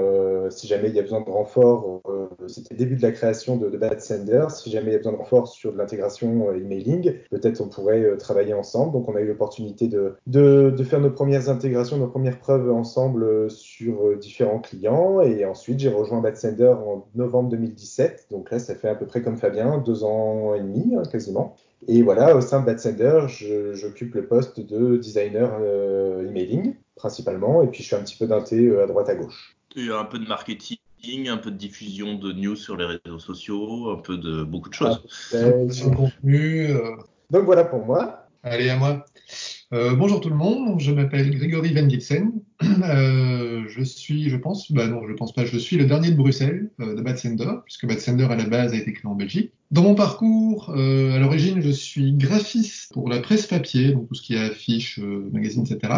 euh, 0.46 0.50
si 0.50 0.66
jamais 0.66 0.88
il 0.88 0.94
y 0.94 0.98
a 0.98 1.02
besoin 1.02 1.20
de 1.20 1.31
renfort, 1.31 2.00
euh, 2.08 2.48
c'était 2.48 2.75
le 2.75 2.78
début 2.78 2.96
de 2.96 3.02
la 3.02 3.12
création 3.12 3.56
de, 3.56 3.69
de 3.69 3.76
Bad 3.76 4.00
Sender. 4.00 4.46
Si 4.50 4.70
jamais 4.70 4.90
il 4.90 4.93
y 4.93 4.94
a 4.94 4.98
besoin 4.98 5.12
de 5.12 5.19
renfort 5.19 5.48
sur 5.48 5.72
de 5.72 5.78
l'intégration 5.78 6.48
euh, 6.48 6.56
emailing, 6.56 7.14
peut-être 7.31 7.60
on 7.60 7.69
pourrait 7.69 8.02
euh, 8.02 8.16
travailler 8.16 8.54
ensemble. 8.54 8.93
Donc 8.93 9.08
on 9.08 9.16
a 9.16 9.20
eu 9.20 9.26
l'opportunité 9.26 9.88
de, 9.88 10.16
faire 10.84 11.00
nos 11.00 11.10
premières 11.10 11.48
intégrations, 11.48 11.98
nos 11.98 12.08
premières 12.08 12.38
preuves 12.38 12.70
ensemble 12.70 13.50
sur 13.50 14.16
différents 14.19 14.60
clients. 14.60 15.20
Et 15.20 15.44
ensuite 15.44 15.81
j'ai 15.81 15.88
rejoint 15.88 16.20
Bad 16.20 16.37
Sender 16.37 16.75
en 16.87 17.06
novembre 17.14 17.50
2017. 17.50 18.28
Donc 18.31 18.50
là 18.50 18.58
ça 18.58 18.75
fait 18.75 18.88
à 18.88 18.94
peu 18.94 19.06
près 19.06 19.22
comme 19.22 19.37
Fabien, 19.37 19.78
deux 19.78 20.04
ans 20.04 20.54
et 20.54 20.60
demi 20.60 20.94
hein, 20.97 21.02
quasiment. 21.11 21.54
Et 21.88 22.02
voilà, 22.02 22.37
au 22.37 22.40
sein 22.40 22.61
de 22.61 22.66
Bad 22.66 22.78
Sender, 22.78 23.26
j'occupe 23.73 24.14
le 24.14 24.26
poste 24.26 24.61
de 24.61 24.97
designer 24.97 25.61
emailing 26.26 26.75
principalement, 26.97 27.62
et 27.62 27.66
puis 27.66 27.82
je 27.82 27.90
fais 27.90 27.97
un 27.97 28.02
petit 28.02 28.16
peu 28.16 28.26
d'inté 28.26 28.75
à 28.80 28.87
droite 28.87 29.09
à 29.11 29.14
gauche. 29.14 29.55
Et 29.76 29.90
un 29.90 30.04
peu 30.04 30.18
de 30.18 30.26
marketing, 30.26 30.78
un 31.28 31.37
peu 31.37 31.50
de 31.50 31.56
diffusion 31.56 32.14
de 32.14 32.33
news 32.33 32.56
sur 32.56 32.76
les 32.76 32.87
réseaux 32.87 33.18
sociaux, 33.18 33.90
un 33.90 34.00
peu 34.00 34.16
de 34.16 34.42
beaucoup 34.42 34.71
de 34.71 34.75
choses. 34.75 35.02
Sur 35.09 35.90
le 35.90 35.97
contenu. 35.97 36.71
euh, 36.71 36.97
Donc 37.30 37.45
voilà 37.45 37.64
pour 37.64 37.85
moi. 37.85 38.26
Allez, 38.42 38.71
à 38.71 38.76
moi. 38.78 39.04
Euh, 39.75 39.95
bonjour 39.97 40.21
tout 40.21 40.28
le 40.30 40.37
monde, 40.37 40.80
je 40.80 40.92
m'appelle 40.92 41.30
Grégory 41.37 41.75
Van 41.75 41.88
Gitsen. 41.88 42.33
Euh, 42.62 43.64
je 43.68 43.83
suis, 43.83 44.30
je 44.30 44.37
pense, 44.37 44.71
bah 44.73 44.87
non, 44.87 45.02
je 45.06 45.12
pense 45.12 45.35
pas, 45.35 45.45
je 45.45 45.59
suis 45.59 45.76
le 45.76 45.85
dernier 45.85 46.11
de 46.11 46.16
Bruxelles, 46.16 46.71
euh, 46.80 46.95
de 46.95 47.02
Bad 47.02 47.18
Sender, 47.18 47.50
puisque 47.64 47.87
Bad 47.87 47.99
Sender 47.99 48.25
à 48.30 48.37
la 48.37 48.45
base 48.45 48.73
a 48.73 48.76
été 48.76 48.92
créé 48.92 49.06
en 49.06 49.14
Belgique. 49.14 49.52
Dans 49.73 49.83
mon 49.83 49.95
parcours, 49.95 50.73
euh, 50.75 51.12
à 51.16 51.18
l'origine, 51.18 51.61
je 51.61 51.71
suis 51.71 52.12
graphiste 52.12 52.92
pour 52.92 53.09
la 53.09 53.18
presse 53.18 53.47
papier, 53.47 53.92
donc 53.92 54.09
tout 54.09 54.14
ce 54.14 54.23
qui 54.23 54.35
est 54.35 54.40
affiches, 54.40 55.00
euh, 55.00 55.28
magazines, 55.33 55.64
etc. 55.68 55.92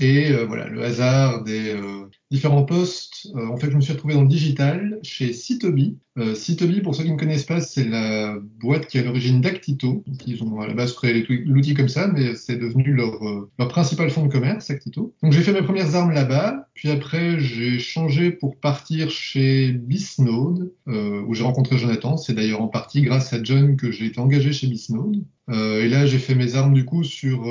Et 0.00 0.32
euh, 0.32 0.44
voilà, 0.46 0.66
le 0.68 0.82
hasard 0.82 1.44
des 1.44 1.74
euh, 1.74 2.06
différents 2.30 2.64
postes, 2.64 3.28
euh, 3.34 3.48
en 3.48 3.56
fait, 3.56 3.70
je 3.70 3.76
me 3.76 3.80
suis 3.80 3.92
retrouvé 3.92 4.14
dans 4.14 4.22
le 4.22 4.28
digital 4.28 4.98
chez 5.02 5.32
Citobi. 5.32 5.98
Citobi, 6.34 6.82
pour 6.82 6.94
ceux 6.94 7.04
qui 7.04 7.12
ne 7.12 7.16
connaissent 7.16 7.46
pas, 7.46 7.62
c'est 7.62 7.84
la 7.84 8.36
boîte 8.60 8.88
qui 8.88 8.98
est 8.98 9.00
à 9.00 9.04
l'origine 9.04 9.40
d'Actito. 9.40 10.04
Ils 10.26 10.42
ont 10.42 10.60
à 10.60 10.66
la 10.66 10.74
base 10.74 10.92
créé 10.92 11.24
l'outil 11.46 11.72
comme 11.72 11.88
ça, 11.88 12.08
mais 12.08 12.34
c'est 12.34 12.58
devenu 12.58 12.92
leur, 12.92 13.18
leur 13.58 13.68
principal 13.68 14.10
fonds 14.10 14.26
de 14.26 14.30
commerce, 14.30 14.68
Actito. 14.68 15.14
Donc, 15.22 15.32
j'ai 15.32 15.40
fait 15.40 15.54
mes 15.54 15.62
premières 15.62 15.94
armes 15.94 16.12
là-bas. 16.12 16.68
Puis 16.74 16.90
après, 16.90 17.40
j'ai 17.40 17.78
changé 17.78 18.30
pour 18.30 18.56
partir 18.56 19.08
chez 19.08 19.72
Bisnode, 19.72 20.74
où 20.86 21.34
j'ai 21.34 21.44
rencontré 21.44 21.78
Jonathan. 21.78 22.18
C'est 22.18 22.34
d'ailleurs 22.34 22.60
en 22.60 22.68
partie 22.68 23.00
grâce 23.00 23.32
à 23.32 23.42
John 23.42 23.78
que 23.78 23.90
j'ai 23.90 24.04
été 24.04 24.20
engagé 24.20 24.52
chez 24.52 24.66
Bisnode. 24.66 25.24
Et 25.50 25.88
là, 25.88 26.04
j'ai 26.04 26.18
fait 26.18 26.34
mes 26.34 26.54
armes 26.54 26.74
du 26.74 26.84
coup 26.84 27.02
sur 27.02 27.48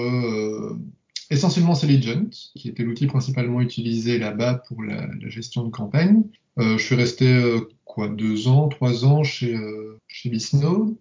essentiellement 1.30 1.76
Selligent, 1.76 2.52
qui 2.56 2.70
était 2.70 2.84
l'outil 2.84 3.08
principalement 3.08 3.62
utilisé 3.62 4.18
là-bas 4.18 4.64
pour 4.68 4.84
la, 4.84 5.08
la 5.08 5.30
gestion 5.30 5.64
de 5.64 5.70
campagne. 5.70 6.24
Euh, 6.58 6.78
je 6.78 6.84
suis 6.84 6.96
resté 6.96 7.28
euh, 7.32 7.60
quoi 7.86 8.08
deux 8.08 8.48
ans, 8.48 8.68
trois 8.68 9.06
ans 9.06 9.24
chez 9.24 9.56
euh, 9.56 9.98
chez 10.08 10.30
Bisnode. 10.30 10.96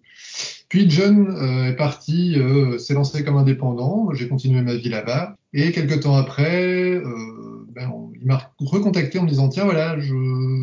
Puis 0.69 0.89
John 0.89 1.27
euh, 1.29 1.69
est 1.69 1.75
parti, 1.75 2.35
euh, 2.37 2.77
s'est 2.77 2.93
lancé 2.93 3.23
comme 3.23 3.37
indépendant. 3.37 4.13
J'ai 4.13 4.27
continué 4.27 4.61
ma 4.61 4.75
vie 4.75 4.89
là-bas. 4.89 5.35
Et 5.53 5.71
quelques 5.71 6.01
temps 6.01 6.15
après, 6.15 6.93
euh, 6.93 7.58
ben, 7.73 7.91
il 8.19 8.25
m'a 8.25 8.51
recontacté 8.59 9.19
en 9.19 9.23
me 9.23 9.29
disant 9.29 9.49
tiens 9.49 9.65
voilà, 9.65 9.95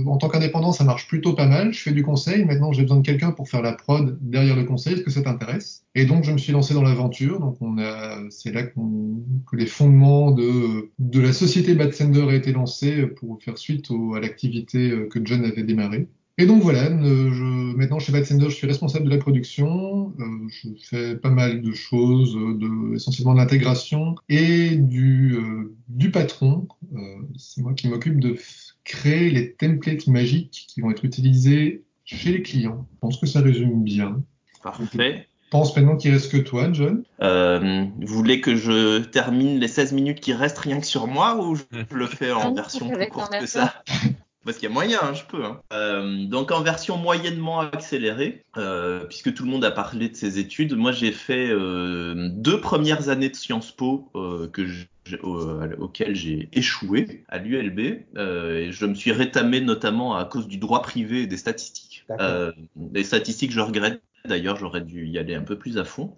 en 0.07 0.17
tant 0.17 0.29
qu'indépendant 0.29 0.73
ça 0.73 0.85
marche 0.85 1.09
plutôt 1.09 1.35
pas 1.35 1.47
mal, 1.47 1.73
je 1.73 1.81
fais 1.81 1.93
du 1.93 2.03
conseil, 2.03 2.45
maintenant 2.45 2.73
j'ai 2.73 2.83
besoin 2.83 2.99
de 2.99 3.07
quelqu'un 3.07 3.31
pour 3.31 3.49
faire 3.49 3.63
la 3.63 3.73
prod 3.73 4.19
derrière 4.21 4.57
le 4.57 4.65
conseil, 4.65 4.95
est-ce 4.95 5.03
que 5.03 5.11
ça 5.11 5.23
t'intéresse? 5.23 5.85
Et 5.95 6.05
donc 6.05 6.25
je 6.25 6.33
me 6.33 6.39
suis 6.39 6.53
lancé 6.53 6.75
dans 6.75 6.83
l'aventure, 6.83 7.41
donc 7.41 7.57
on 7.61 7.79
a, 7.79 8.19
c'est 8.31 8.53
là 8.53 8.63
que 8.63 9.57
les 9.57 9.67
fondements 9.67 10.31
de, 10.33 10.91
la 11.15 11.33
société 11.33 11.75
Bad 11.75 11.93
Sender 11.93 12.23
ont 12.23 12.31
été 12.31 12.53
lancés 12.53 13.07
pour 13.07 13.43
faire 13.43 13.59
suite 13.59 13.89
à 14.15 14.21
l'activité 14.21 14.93
que 15.11 15.19
John 15.25 15.45
avait 15.45 15.63
démarrée. 15.63 16.09
Et 16.39 16.45
donc 16.45 16.63
voilà, 16.63 16.85
je, 16.85 17.77
maintenant 17.77 17.99
chez 17.99 18.13
Bad 18.13 18.25
Sender, 18.25 18.51
je 18.51 18.55
suis 18.55 18.67
responsable 18.67 19.07
de 19.07 19.11
la 19.11 19.17
production. 19.17 20.13
Euh, 20.19 20.49
je 20.49 20.69
fais 20.83 21.17
pas 21.17 21.31
mal 21.31 21.63
de 21.63 21.73
choses, 21.73 22.35
de, 22.35 22.95
essentiellement 22.95 23.33
de 23.33 23.39
l'intégration 23.39 24.17
et 24.29 24.77
du, 24.77 25.35
euh, 25.35 25.75
du 25.89 26.11
patron. 26.11 26.69
Euh, 26.95 26.99
c'est 27.39 27.63
moi 27.63 27.73
qui 27.73 27.89
m'occupe 27.89 28.21
de 28.21 28.37
créer 28.85 29.31
les 29.31 29.55
templates 29.55 30.07
magiques 30.09 30.67
qui 30.69 30.83
vont 30.83 30.91
être 30.91 31.07
utilisés 31.07 31.85
chez 32.05 32.33
les 32.33 32.43
clients. 32.43 32.87
Je 32.93 32.99
pense 33.01 33.19
que 33.19 33.27
ça 33.27 33.41
résume 33.41 33.83
bien. 33.83 34.23
Parfait. 34.63 35.27
Je 35.47 35.51
pense 35.51 35.77
maintenant 35.77 35.97
qu'il 35.97 36.13
reste 36.13 36.31
que 36.33 36.39
toi, 36.39 36.73
John. 36.73 37.05
Euh, 37.23 37.85
vous 38.01 38.15
voulez 38.15 38.41
que 38.41 38.57
je 38.57 38.99
termine 38.99 39.59
les 39.59 39.69
16 39.69 39.93
minutes 39.93 40.21
qui 40.21 40.33
restent 40.33 40.59
rien 40.59 40.81
que 40.81 40.87
sur 40.87 41.07
moi 41.07 41.37
ou 41.41 41.55
je 41.55 41.63
le 41.93 42.07
fais 42.07 42.33
en 42.33 42.53
version 42.53 42.91
plus 42.91 43.09
courte 43.09 43.33
que 43.39 43.47
ça? 43.47 43.73
Parce 44.47 44.59
qu'il 44.59 44.69
y 44.69 44.71
a 44.71 44.75
moyen, 44.75 45.01
hein, 45.03 45.13
je 45.13 45.25
peux. 45.25 45.45
Hein. 45.45 45.61
Euh, 45.73 46.25
donc 46.25 46.53
en 46.53 46.63
version 46.63 46.97
moyennement 46.97 47.61
accélérée, 47.61 48.45
euh, 48.57 49.05
puisque 49.05 49.35
tout 49.35 49.45
le 49.45 49.51
monde 49.51 49.65
a 49.65 49.73
parlé 49.73 50.09
de 50.09 50.15
ses 50.15 50.39
études, 50.39 50.75
moi 50.75 50.93
j'ai 50.93 51.13
fait 51.13 51.51
euh, 51.51 52.29
deux 52.31 52.61
premières 52.61 53.09
années 53.09 53.29
de 53.29 53.35
Sciences 53.35 53.73
Po 53.73 54.11
que 54.53 54.63
auxquelles 55.23 56.15
j'ai 56.17 56.49
échoué 56.53 57.25
à 57.29 57.39
l'ULB 57.39 57.79
et 57.79 58.73
je 58.73 58.87
me 58.87 58.95
suis 58.95 59.13
rétamé 59.13 59.61
notamment 59.61 60.17
à 60.17 60.25
cause 60.25 60.49
du 60.49 60.57
droit 60.57 60.83
privé 60.83 61.23
et 61.23 61.27
des 61.27 61.37
statistiques. 61.37 62.05
les 62.93 63.05
statistiques, 63.05 63.53
je 63.53 63.61
regrette. 63.61 64.01
D'ailleurs, 64.25 64.57
j'aurais 64.57 64.81
dû 64.81 65.07
y 65.07 65.19
aller 65.19 65.37
un 65.37 65.43
peu 65.43 65.57
plus 65.57 65.79
à 65.79 65.85
fond. 65.85 66.13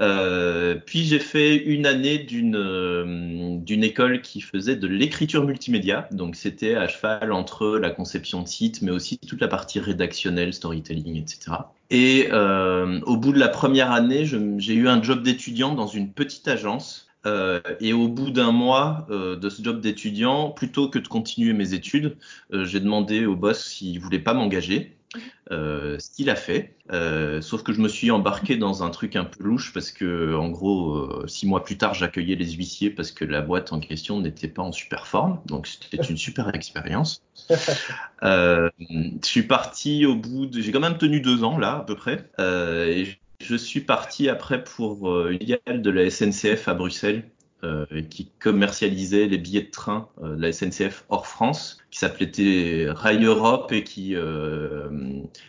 Euh, 0.00 0.74
puis 0.74 1.04
j'ai 1.04 1.18
fait 1.18 1.56
une 1.56 1.86
année 1.86 2.18
d'une 2.18 2.56
euh, 2.56 3.56
d'une 3.58 3.84
école 3.84 4.22
qui 4.22 4.40
faisait 4.40 4.74
de 4.74 4.88
l'écriture 4.88 5.44
multimédia, 5.44 6.08
donc 6.10 6.34
c'était 6.34 6.74
à 6.74 6.88
cheval 6.88 7.30
entre 7.30 7.78
la 7.78 7.90
conception 7.90 8.42
de 8.42 8.48
site, 8.48 8.82
mais 8.82 8.90
aussi 8.90 9.18
toute 9.18 9.40
la 9.40 9.48
partie 9.48 9.80
rédactionnelle, 9.80 10.54
storytelling, 10.54 11.16
etc. 11.16 11.52
Et 11.90 12.28
euh, 12.32 13.00
au 13.02 13.16
bout 13.16 13.32
de 13.32 13.38
la 13.38 13.48
première 13.48 13.92
année, 13.92 14.24
j'ai 14.24 14.74
eu 14.74 14.88
un 14.88 15.02
job 15.02 15.22
d'étudiant 15.22 15.74
dans 15.74 15.86
une 15.86 16.10
petite 16.12 16.48
agence. 16.48 17.08
Et 17.78 17.92
au 17.92 18.08
bout 18.08 18.32
d'un 18.32 18.50
mois 18.50 19.06
de 19.08 19.48
ce 19.48 19.62
job 19.62 19.80
d'étudiant, 19.80 20.50
plutôt 20.50 20.88
que 20.88 20.98
de 20.98 21.06
continuer 21.06 21.52
mes 21.52 21.72
études, 21.72 22.16
j'ai 22.50 22.80
demandé 22.80 23.26
au 23.26 23.36
boss 23.36 23.64
s'il 23.64 24.00
voulait 24.00 24.18
pas 24.18 24.34
m'engager. 24.34 24.96
Euh, 25.52 25.98
ce 25.98 26.10
qu'il 26.10 26.30
a 26.30 26.34
fait. 26.34 26.74
Euh, 26.92 27.42
sauf 27.42 27.62
que 27.62 27.72
je 27.72 27.80
me 27.80 27.88
suis 27.88 28.10
embarqué 28.10 28.56
dans 28.56 28.82
un 28.82 28.90
truc 28.90 29.16
un 29.16 29.24
peu 29.24 29.44
louche 29.44 29.72
parce 29.74 29.90
que, 29.90 30.34
en 30.34 30.48
gros, 30.48 30.94
euh, 30.94 31.26
six 31.26 31.46
mois 31.46 31.62
plus 31.62 31.76
tard, 31.76 31.92
j'accueillais 31.92 32.36
les 32.36 32.52
huissiers 32.52 32.88
parce 32.88 33.12
que 33.12 33.26
la 33.26 33.42
boîte 33.42 33.72
en 33.72 33.78
question 33.78 34.20
n'était 34.20 34.48
pas 34.48 34.62
en 34.62 34.72
super 34.72 35.06
forme. 35.06 35.40
Donc, 35.46 35.66
c'était 35.66 36.02
une 36.04 36.16
super 36.16 36.54
expérience. 36.54 37.22
je 38.22 38.70
suis 39.22 39.42
parti 39.42 40.06
au 40.06 40.14
bout 40.14 40.46
de. 40.46 40.60
J'ai 40.62 40.72
quand 40.72 40.80
même 40.80 40.98
tenu 40.98 41.20
deux 41.20 41.44
ans 41.44 41.58
là, 41.58 41.76
à 41.76 41.84
peu 41.84 41.96
près. 41.96 42.30
et 42.38 43.18
je 43.40 43.56
suis 43.56 43.80
parti 43.80 44.28
après 44.28 44.64
pour 44.64 45.26
une 45.28 45.38
filiale 45.38 45.82
de 45.82 45.90
la 45.90 46.08
SNCF 46.08 46.68
à 46.68 46.74
Bruxelles 46.74 47.24
qui 48.10 48.30
commercialisait 48.40 49.26
les 49.26 49.38
billets 49.38 49.62
de 49.62 49.70
train 49.70 50.08
euh, 50.22 50.36
de 50.36 50.42
la 50.42 50.52
SNCF 50.52 51.04
hors 51.08 51.26
France, 51.26 51.78
qui 51.90 51.98
s'appelait 51.98 52.90
Rail 52.90 53.24
Europe 53.24 53.72
et 53.72 53.84
qui 53.84 54.14
euh, 54.14 54.88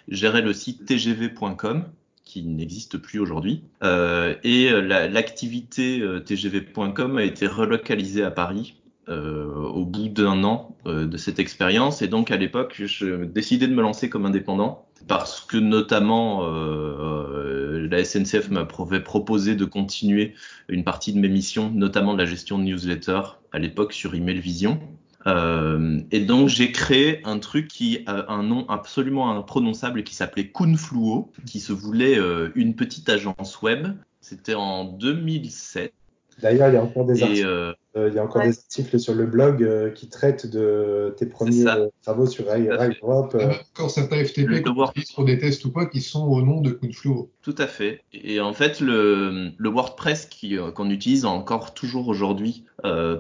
gérait 0.08 0.42
le 0.42 0.54
site 0.54 0.86
tgv.com 0.86 1.86
qui 2.24 2.44
n'existe 2.44 2.98
plus 2.98 3.20
aujourd'hui. 3.20 3.64
Euh, 3.84 4.36
et 4.44 4.72
l'activité 4.82 6.02
tgv.com 6.26 7.18
a 7.18 7.24
été 7.24 7.48
relocalisée 7.48 8.24
à 8.24 8.32
Paris 8.32 8.76
euh, 8.78 8.83
au 9.08 9.86
bout 9.86 10.10
d'un 10.10 10.44
an 10.44 10.76
euh, 10.86 11.06
de 11.06 11.18
cette 11.18 11.40
expérience. 11.40 12.02
Et 12.02 12.08
donc 12.08 12.32
à 12.32 12.38
l'époque, 12.38 12.82
je 12.86 13.26
décidais 13.26 13.68
de 13.68 13.74
me 13.74 13.82
lancer 13.82 14.10
comme 14.10 14.26
indépendant 14.26 14.86
parce 15.08 15.42
que 15.42 15.58
notamment 15.58 16.42
euh, 16.44 17.88
la 17.90 18.04
SNCF 18.04 18.50
m'avait 18.50 19.04
proposé 19.04 19.56
de 19.56 19.66
continuer 19.66 20.34
une 20.70 20.84
partie 20.84 21.14
de 21.14 21.20
mes 21.20 21.30
missions, 21.30 21.72
notamment 21.72 22.14
de 22.14 22.20
la 22.20 22.26
gestion 22.26 22.58
de 22.58 22.64
newsletter 22.64 23.22
à 23.52 23.60
l'époque 23.60 23.94
sur 23.94 24.16
Email 24.16 24.40
Vision. 24.40 24.80
Euh, 25.26 26.02
et 26.12 26.20
donc 26.20 26.50
j'ai 26.50 26.72
créé 26.72 27.22
un 27.26 27.40
truc 27.40 27.70
qui 27.70 28.04
a 28.08 28.32
un 28.32 28.44
nom 28.44 28.66
absolument 28.68 29.32
imprononçable 29.32 30.04
qui 30.04 30.16
s'appelait 30.16 30.50
Kunfluo, 30.50 31.32
qui 31.46 31.60
se 31.60 31.72
voulait 31.72 32.18
euh, 32.18 32.50
une 32.56 32.76
petite 32.76 33.08
agence 33.10 33.62
web. 33.62 33.88
C'était 34.22 34.56
en 34.56 34.86
2007. 34.86 35.94
D'ailleurs, 36.42 36.70
il 36.70 36.74
y 36.74 36.78
a 36.78 36.84
encore 36.84 37.06
des 37.06 37.22
articles, 37.24 37.46
euh, 37.46 37.74
euh, 37.96 38.10
il 38.10 38.16
y 38.16 38.20
a 38.20 38.24
encore 38.24 38.42
des 38.42 38.58
articles 38.58 39.00
sur 39.00 39.14
le 39.14 39.26
blog 39.26 39.64
euh, 39.64 39.90
qui 39.92 40.10
traitent 40.10 40.48
de 40.48 41.14
tes 41.18 41.26
premiers 41.26 41.66
travaux 42.02 42.26
sur 42.26 42.48
Rail 42.48 42.70
Europe. 43.02 43.38
Ah, 43.40 43.52
encore 43.74 43.92
certains 43.92 44.24
FTP 44.24 44.64
pour 45.16 45.26
des 45.26 45.38
tests 45.38 45.66
ou 45.66 45.72
quoi 45.72 45.86
qui 45.86 46.02
sont 46.02 46.26
au 46.26 46.42
nom 46.42 46.62
de 46.62 46.72
Kunfluo. 46.72 47.32
Tout 47.42 47.56
à 47.58 47.68
fait. 47.68 48.02
Et 48.14 48.40
en 48.40 48.54
fait, 48.54 48.80
le, 48.80 49.52
le 49.58 49.70
WordPress 49.70 50.30
qu'on 50.76 50.90
utilise 50.90 51.26
encore 51.26 51.74
toujours 51.74 52.08
aujourd'hui 52.08 52.66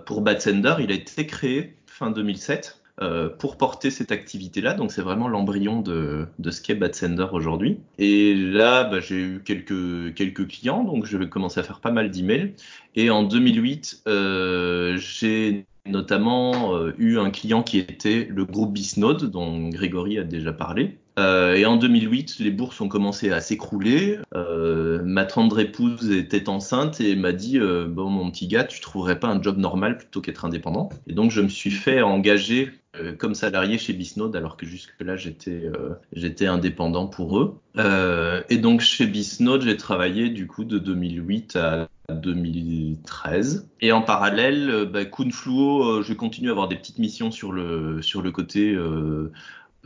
pour 0.06 0.22
Batsender, 0.22 0.76
il 0.80 0.92
a 0.92 0.96
été 0.96 1.26
créé 1.26 1.78
fin 1.86 2.12
2007 2.12 2.83
euh, 3.02 3.28
pour 3.28 3.58
porter 3.58 3.90
cette 3.90 4.12
activité-là. 4.12 4.76
Donc 4.76 4.92
c'est 4.92 5.02
vraiment 5.02 5.28
l'embryon 5.28 5.82
de, 5.82 6.28
de 6.38 6.52
ce 6.52 6.62
qu'est 6.62 6.76
Batsender 6.76 7.26
aujourd'hui. 7.32 7.80
Et 7.98 8.36
là, 8.36 8.84
bah, 8.84 9.00
j'ai 9.00 9.20
eu 9.20 9.42
quelques, 9.44 10.14
quelques 10.14 10.48
clients, 10.48 10.84
donc 10.84 11.06
je 11.08 11.18
vais 11.18 11.28
commencer 11.28 11.60
à 11.60 11.64
faire 11.64 11.80
pas 11.80 11.90
mal 11.90 12.12
d'emails. 12.12 12.54
Et 12.96 13.10
en 13.10 13.24
2008, 13.24 14.04
euh, 14.08 14.96
j'ai 14.98 15.66
notamment 15.88 16.76
euh, 16.76 16.94
eu 17.00 17.18
un 17.18 17.32
client 17.32 17.64
qui 17.64 17.80
était 17.80 18.28
le 18.30 18.46
groupe 18.46 18.74
Bisnode, 18.74 19.30
dont 19.32 19.70
Grégory 19.70 20.20
a 20.20 20.24
déjà 20.24 20.54
parlé. 20.54 20.98
Euh, 21.20 21.56
et 21.56 21.66
en 21.66 21.78
2008, 21.78 22.40
les 22.40 22.52
bourses 22.52 22.82
ont 22.82 22.88
commencé 22.88 23.32
à 23.32 23.42
s'écrouler. 23.42 24.20
Euh, 24.36 25.02
ma 25.04 25.26
tendre 25.26 25.60
épouse 25.60 26.12
était 26.12 26.50
enceinte 26.50 27.02
et 27.02 27.16
m'a 27.16 27.34
dit 27.34 27.60
bon 27.60 28.10
mon 28.10 28.32
petit 28.32 28.48
gars, 28.48 28.64
tu 28.64 28.82
trouverais 28.82 29.20
pas 29.20 29.28
un 29.28 29.42
job 29.42 29.58
normal 29.58 29.98
plutôt 29.98 30.22
qu'être 30.22 30.46
indépendant. 30.46 30.90
Et 31.08 31.14
donc 31.14 31.32
je 31.32 31.42
me 31.42 31.50
suis 31.50 31.72
fait 31.72 32.02
engager 32.02 32.72
euh, 33.00 33.16
comme 33.16 33.34
salarié 33.34 33.80
chez 33.80 33.92
Bisnode 33.92 34.36
alors 34.36 34.56
que 34.56 34.68
jusque-là 34.68 35.16
j'étais 35.16 35.64
euh, 35.66 36.52
indépendant 36.52 37.08
pour 37.08 37.40
eux. 37.40 37.60
Euh, 37.80 38.44
et 38.50 38.58
donc 38.58 38.82
chez 38.82 39.08
Bisnode 39.08 39.64
j'ai 39.64 39.78
travaillé 39.78 40.30
du 40.30 40.46
coup 40.46 40.64
de 40.64 40.78
2008 40.78 41.56
à 41.56 41.90
2013. 42.14 43.68
Et 43.82 43.92
en 43.92 44.04
parallèle, 44.04 44.88
bah, 44.94 45.06
Kunfluo, 45.06 46.04
j'ai 46.04 46.16
continué 46.16 46.50
à 46.50 46.52
avoir 46.52 46.68
des 46.68 46.76
petites 46.76 47.00
missions 47.00 47.32
sur 47.32 47.52
le 47.52 48.32
côté 48.32 48.78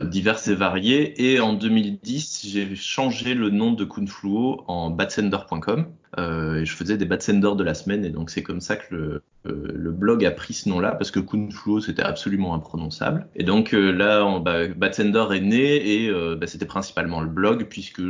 diverses 0.00 0.48
et 0.48 0.54
variées. 0.54 1.32
Et 1.32 1.40
en 1.40 1.52
2010, 1.52 2.46
j'ai 2.46 2.74
changé 2.76 3.34
le 3.34 3.50
nom 3.50 3.72
de 3.72 3.84
Kunfluo 3.84 4.64
en 4.66 4.90
batsender.com. 4.90 5.86
Euh, 6.18 6.64
je 6.64 6.72
faisais 6.72 6.96
des 6.96 7.04
batsenders 7.04 7.56
de 7.56 7.64
la 7.64 7.74
semaine. 7.74 8.04
Et 8.04 8.10
donc, 8.10 8.30
c'est 8.30 8.42
comme 8.42 8.60
ça 8.60 8.76
que 8.76 8.94
le, 8.94 9.22
euh, 9.46 9.72
le 9.74 9.92
blog 9.92 10.24
a 10.24 10.30
pris 10.30 10.54
ce 10.54 10.68
nom-là 10.68 10.92
parce 10.92 11.10
que 11.10 11.20
Kunfluo, 11.20 11.80
c'était 11.80 12.02
absolument 12.02 12.54
imprononçable. 12.54 13.26
Et 13.36 13.44
donc, 13.44 13.74
euh, 13.74 13.90
là, 13.92 14.24
on, 14.24 14.40
bah, 14.40 14.64
est 14.64 15.40
né 15.40 16.04
et 16.04 16.08
euh, 16.08 16.36
bah, 16.36 16.46
c'était 16.46 16.66
principalement 16.66 17.20
le 17.20 17.28
blog 17.28 17.66
puisque 17.68 18.02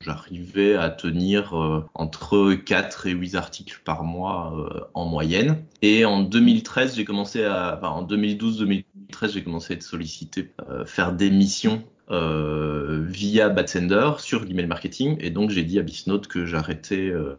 j'arrivais 0.00 0.74
à 0.74 0.90
tenir 0.90 1.58
euh, 1.58 1.84
entre 1.94 2.54
4 2.54 3.06
et 3.06 3.12
8 3.12 3.34
articles 3.34 3.80
par 3.84 4.04
mois 4.04 4.90
en 4.94 5.06
moyenne. 5.06 5.64
Et 5.82 6.04
en 6.04 6.22
2013, 6.22 6.96
j'ai 6.96 7.04
commencé 7.04 7.44
à, 7.44 7.76
enfin, 7.76 7.88
en 7.88 8.06
2012-2013, 8.06 8.84
j'ai 9.32 9.42
commencé 9.42 9.72
à 9.72 9.76
être 9.76 9.82
sollicité, 9.82 10.52
faire 10.86 11.12
des 11.12 11.30
missions 11.30 11.82
euh, 12.12 13.00
via 13.06 13.48
Batsender 13.48 14.10
sur 14.18 14.44
l'email 14.44 14.66
marketing. 14.66 15.16
Et 15.20 15.30
donc, 15.30 15.48
j'ai 15.48 15.62
dit 15.62 15.78
à 15.78 15.82
Bisnote 15.82 16.26
que 16.26 16.44
j'arrêtais 16.44 17.08
euh, 17.08 17.38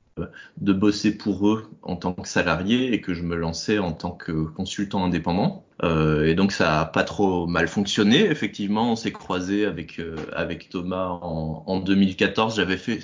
de 0.58 0.74
bosser 0.74 1.16
pour 1.16 1.48
eux 1.48 1.70
en 1.84 1.96
tant 1.96 2.14
que 2.14 2.28
salarié 2.28 2.92
et 2.92 3.00
que 3.00 3.14
je 3.14 3.22
me 3.22 3.36
lançais 3.36 3.78
en 3.78 3.92
tant 3.92 4.12
que 4.12 4.32
consultant 4.32 5.06
indépendant. 5.06 5.64
Euh, 5.84 6.26
et 6.26 6.34
donc, 6.34 6.52
ça 6.52 6.82
a 6.82 6.86
pas 6.86 7.04
trop 7.04 7.46
mal 7.46 7.68
fonctionné. 7.68 8.26
Effectivement, 8.26 8.92
on 8.92 8.96
s'est 8.96 9.12
croisé 9.12 9.66
avec 9.66 10.02
avec 10.34 10.70
Thomas 10.70 11.20
en, 11.22 11.64
en 11.68 11.80
2014. 11.80 12.56
J'avais 12.56 12.78
fait, 12.78 13.00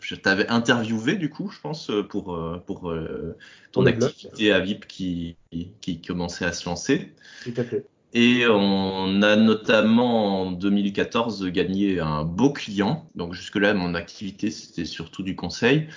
je 0.00 0.14
t'avais 0.16 0.48
interviewé 0.48 1.16
du 1.16 1.30
coup, 1.30 1.50
je 1.50 1.60
pense, 1.60 1.90
pour 2.10 2.38
pour 2.66 2.94
ton 3.72 3.86
activité 3.86 4.52
à 4.52 4.60
VIP 4.60 4.86
qui 4.86 5.36
qui 5.80 6.02
commençait 6.02 6.44
à 6.44 6.52
se 6.52 6.68
lancer. 6.68 7.12
Tout 7.42 7.54
à 7.56 7.64
fait. 7.64 7.86
Et 8.14 8.46
on 8.48 9.22
a 9.22 9.36
notamment 9.36 10.42
en 10.42 10.52
2014 10.52 11.46
gagné 11.48 12.00
un 12.00 12.24
beau 12.24 12.50
client. 12.50 13.08
Donc 13.14 13.34
jusque-là, 13.34 13.74
mon 13.74 13.94
activité, 13.94 14.50
c'était 14.50 14.84
surtout 14.84 15.22
du 15.22 15.36
conseil 15.36 15.88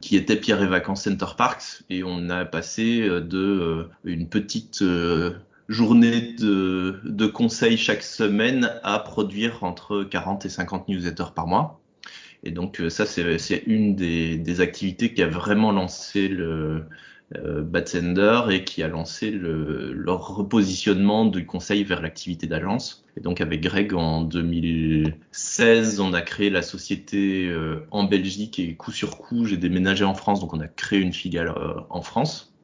qui 0.00 0.16
était 0.16 0.36
Pierre 0.36 0.62
et 0.62 0.66
Vacances 0.66 1.04
Center 1.04 1.26
Parks 1.36 1.82
et 1.88 2.04
on 2.04 2.28
a 2.28 2.44
passé 2.44 3.08
de 3.08 3.38
euh, 3.38 3.88
une 4.04 4.28
petite 4.28 4.82
euh, 4.82 5.32
journée 5.68 6.34
de, 6.38 7.00
de 7.04 7.26
conseils 7.26 7.78
chaque 7.78 8.02
semaine 8.02 8.70
à 8.82 8.98
produire 8.98 9.64
entre 9.64 10.04
40 10.04 10.44
et 10.46 10.48
50 10.48 10.88
newsletters 10.88 11.32
par 11.34 11.46
mois. 11.46 11.80
Et 12.44 12.52
donc 12.52 12.80
ça, 12.90 13.06
c'est 13.06 13.62
une 13.66 13.96
des, 13.96 14.60
activités 14.60 15.12
qui 15.12 15.22
a 15.22 15.26
vraiment 15.26 15.72
lancé 15.72 16.28
le, 16.28 16.44
euh, 16.44 16.80
Batsender 17.34 18.42
et 18.50 18.64
qui 18.64 18.82
a 18.84 18.88
lancé 18.88 19.30
le, 19.30 19.92
leur 19.92 20.36
repositionnement 20.36 21.24
du 21.24 21.44
conseil 21.44 21.82
vers 21.82 22.00
l'activité 22.00 22.46
d'agence. 22.46 23.04
Et 23.16 23.20
donc 23.20 23.40
avec 23.40 23.62
Greg 23.62 23.94
en 23.94 24.22
2016, 24.22 26.00
on 26.00 26.12
a 26.12 26.20
créé 26.20 26.50
la 26.50 26.62
société 26.62 27.48
euh, 27.48 27.86
en 27.90 28.04
Belgique 28.04 28.58
et 28.58 28.74
coup 28.76 28.92
sur 28.92 29.16
coup, 29.16 29.46
j'ai 29.46 29.56
déménagé 29.56 30.04
en 30.04 30.14
France, 30.14 30.40
donc 30.40 30.52
on 30.52 30.60
a 30.60 30.68
créé 30.68 31.00
une 31.00 31.12
filiale 31.12 31.48
euh, 31.48 31.80
en 31.88 32.02
France. 32.02 32.54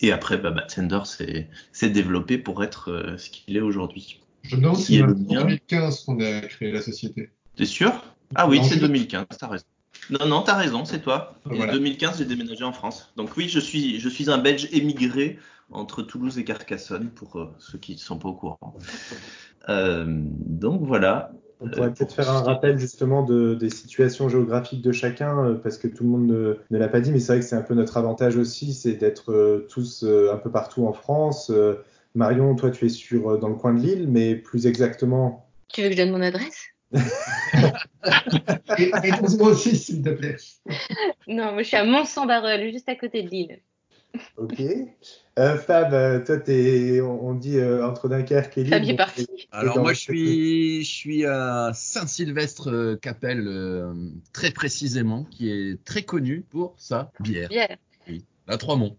Et 0.00 0.12
après, 0.12 0.38
bah, 0.38 0.50
Batsender 0.50 1.00
s'est 1.04 1.90
développé 1.90 2.38
pour 2.38 2.64
être 2.64 2.90
euh, 2.90 3.18
ce 3.18 3.30
qu'il 3.30 3.56
est 3.56 3.60
aujourd'hui. 3.60 4.20
Je 4.42 4.56
me 4.56 4.62
demande 4.62 4.76
si 4.76 4.96
c'est 4.96 5.02
en 5.02 5.10
2015 5.10 6.04
qu'on 6.04 6.20
a 6.20 6.40
créé 6.40 6.72
la 6.72 6.80
société. 6.80 7.30
T'es 7.56 7.66
sûr? 7.66 8.14
Ah 8.34 8.48
oui, 8.48 8.60
c'est 8.64 8.78
2015, 8.78 9.26
t'as 9.38 9.48
raison. 9.48 9.64
Non, 10.10 10.26
non, 10.26 10.42
t'as 10.42 10.56
raison, 10.56 10.84
c'est 10.84 11.00
toi. 11.00 11.34
En 11.44 11.66
2015, 11.66 12.18
j'ai 12.18 12.24
déménagé 12.24 12.64
en 12.64 12.72
France. 12.72 13.12
Donc 13.16 13.36
oui, 13.36 13.48
je 13.48 13.60
suis, 13.60 14.00
je 14.00 14.08
suis 14.08 14.30
un 14.30 14.38
Belge 14.38 14.68
émigré 14.72 15.38
entre 15.70 16.02
Toulouse 16.02 16.38
et 16.38 16.44
Carcassonne, 16.44 17.10
pour 17.10 17.36
euh, 17.36 17.54
ceux 17.58 17.78
qui 17.78 17.92
ne 17.92 17.98
sont 17.98 18.18
pas 18.18 18.28
au 18.28 18.34
courant. 18.34 18.58
Euh, 19.68 20.06
donc 20.08 20.82
voilà. 20.82 21.32
On 21.60 21.68
pourrait 21.68 21.92
peut-être 21.92 22.14
faire 22.14 22.30
un 22.30 22.42
rappel 22.42 22.78
justement 22.78 23.24
de, 23.24 23.54
des 23.54 23.68
situations 23.68 24.28
géographiques 24.28 24.80
de 24.80 24.92
chacun, 24.92 25.44
euh, 25.44 25.54
parce 25.54 25.76
que 25.76 25.88
tout 25.88 26.04
le 26.04 26.10
monde 26.10 26.26
ne, 26.26 26.56
ne 26.70 26.78
l'a 26.78 26.88
pas 26.88 27.00
dit, 27.00 27.10
mais 27.10 27.18
c'est 27.18 27.32
vrai 27.32 27.40
que 27.40 27.46
c'est 27.46 27.56
un 27.56 27.62
peu 27.62 27.74
notre 27.74 27.96
avantage 27.96 28.36
aussi, 28.36 28.72
c'est 28.72 28.94
d'être 28.94 29.66
tous 29.68 30.04
un 30.04 30.36
peu 30.36 30.50
partout 30.50 30.86
en 30.86 30.92
France. 30.92 31.52
Marion, 32.14 32.54
toi, 32.54 32.70
tu 32.70 32.86
es 32.86 32.88
sur, 32.88 33.38
dans 33.38 33.48
le 33.48 33.56
coin 33.56 33.74
de 33.74 33.80
Lille, 33.80 34.06
mais 34.08 34.36
plus 34.36 34.66
exactement. 34.66 35.46
Tu 35.68 35.82
veux 35.82 35.88
que 35.88 35.96
je 35.96 36.00
donne 36.00 36.12
mon 36.12 36.22
adresse? 36.22 36.68
Réponds-moi 38.76 39.50
aussi, 39.50 39.76
s'il 39.76 40.02
te 40.02 40.10
plaît. 40.10 40.36
Non, 41.26 41.52
moi 41.52 41.62
je 41.62 41.68
suis 41.68 41.76
à 41.76 41.84
Mont-Saint-Barreul, 41.84 42.72
juste 42.72 42.88
à 42.88 42.94
côté 42.94 43.22
de 43.22 43.28
Lille. 43.28 43.60
Ok. 44.36 44.62
Euh, 45.38 45.56
Fab, 45.56 45.92
euh, 45.92 46.24
toi, 46.24 46.36
es, 46.48 47.00
on, 47.00 47.34
dit 47.34 47.58
euh, 47.58 47.86
entre 47.86 48.08
Dunkerque 48.08 48.58
et 48.58 48.64
Lille. 48.64 48.72
Fab 48.72 48.84
est 48.84 48.96
parti. 48.96 49.26
Alors 49.52 49.78
moi, 49.78 49.92
je 49.92 50.00
suis, 50.00 50.82
je 50.82 50.90
suis 50.90 51.26
à 51.26 51.72
Saint-Sylvestre-Capelle, 51.74 53.46
euh, 53.46 53.92
très 54.32 54.50
précisément, 54.50 55.24
qui 55.24 55.50
est 55.50 55.84
très 55.84 56.02
connu 56.02 56.40
pour 56.40 56.74
sa 56.78 57.12
bière. 57.20 57.48
Bière. 57.48 57.76
Oui, 58.08 58.24
la 58.46 58.56
Trois-Monts. 58.56 58.96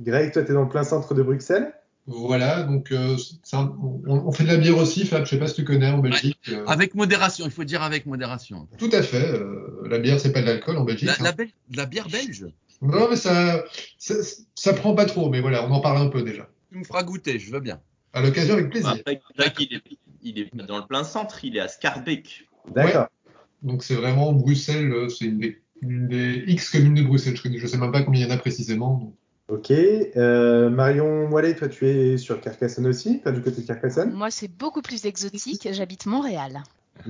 Greg, 0.00 0.32
toi, 0.32 0.42
tu 0.42 0.50
es 0.50 0.54
dans 0.54 0.62
le 0.62 0.68
plein 0.68 0.84
centre 0.84 1.14
de 1.14 1.22
Bruxelles? 1.22 1.74
Voilà, 2.06 2.64
donc 2.64 2.90
euh, 2.90 3.16
un, 3.52 3.76
on, 3.80 4.26
on, 4.26 4.32
fait 4.32 4.42
de 4.42 4.48
la 4.48 4.56
bière 4.56 4.76
aussi, 4.76 5.06
Fab, 5.06 5.24
je 5.24 5.30
sais 5.30 5.38
pas 5.38 5.46
si 5.46 5.54
tu 5.54 5.64
connais 5.64 5.88
en 5.88 5.98
Belgique. 5.98 6.36
Euh... 6.48 6.64
Avec 6.66 6.96
modération, 6.96 7.44
il 7.44 7.52
faut 7.52 7.62
dire 7.62 7.82
avec 7.82 8.06
modération. 8.06 8.66
Tout 8.76 8.90
à 8.92 9.02
fait, 9.02 9.24
euh, 9.24 9.82
la 9.88 10.00
bière 10.00 10.18
c'est 10.18 10.32
pas 10.32 10.40
de 10.40 10.46
l'alcool 10.46 10.78
en 10.78 10.84
Belgique. 10.84 11.08
La, 11.20 11.28
hein. 11.28 11.34
la, 11.38 11.44
la, 11.76 11.86
bière 11.86 12.08
belge? 12.08 12.46
Non 12.80 13.08
mais 13.08 13.14
ça, 13.14 13.64
ça, 13.98 14.14
ça, 14.56 14.72
prend 14.72 14.94
pas 14.94 15.04
trop, 15.04 15.30
mais 15.30 15.40
voilà, 15.40 15.64
on 15.64 15.70
en 15.70 15.80
parle 15.80 15.98
un 15.98 16.08
peu 16.08 16.22
déjà. 16.22 16.48
Tu 16.72 16.78
me 16.78 16.84
feras 16.84 17.04
goûter, 17.04 17.38
je 17.38 17.52
veux 17.52 17.60
bien. 17.60 17.80
À 18.12 18.20
l'occasion 18.20 18.54
avec 18.54 18.70
plaisir. 18.70 18.88
Après, 18.90 19.20
il, 19.60 19.74
est, 19.74 19.82
il 20.22 20.38
est 20.40 20.54
dans 20.56 20.78
le 20.78 20.86
plein 20.86 21.04
centre, 21.04 21.44
il 21.44 21.56
est 21.56 21.60
à 21.60 21.68
Scarbeck. 21.68 22.48
D'accord. 22.74 23.02
Ouais. 23.02 23.32
Donc 23.62 23.84
c'est 23.84 23.94
vraiment 23.94 24.32
Bruxelles, 24.32 24.92
c'est 25.08 25.26
une 25.26 25.38
des, 25.38 25.62
une 25.80 26.08
des 26.08 26.42
X 26.48 26.70
communes 26.70 26.94
de 26.94 27.04
Bruxelles, 27.04 27.36
je, 27.36 27.58
je 27.58 27.66
sais 27.68 27.78
même 27.78 27.92
pas 27.92 28.02
combien 28.02 28.22
il 28.22 28.28
y 28.28 28.32
en 28.32 28.34
a 28.34 28.38
précisément. 28.38 28.98
Donc. 28.98 29.14
Ok. 29.48 29.70
Euh, 29.70 30.70
Marion 30.70 31.28
Moilet, 31.28 31.54
toi, 31.54 31.68
tu 31.68 31.88
es 31.88 32.16
sur 32.16 32.40
Carcassonne 32.40 32.86
aussi, 32.86 33.18
pas 33.18 33.32
du 33.32 33.42
côté 33.42 33.62
de 33.62 33.66
Carcassonne 33.66 34.12
Moi, 34.12 34.30
c'est 34.30 34.48
beaucoup 34.48 34.82
plus 34.82 35.04
exotique. 35.04 35.68
J'habite 35.72 36.06
Montréal. 36.06 36.62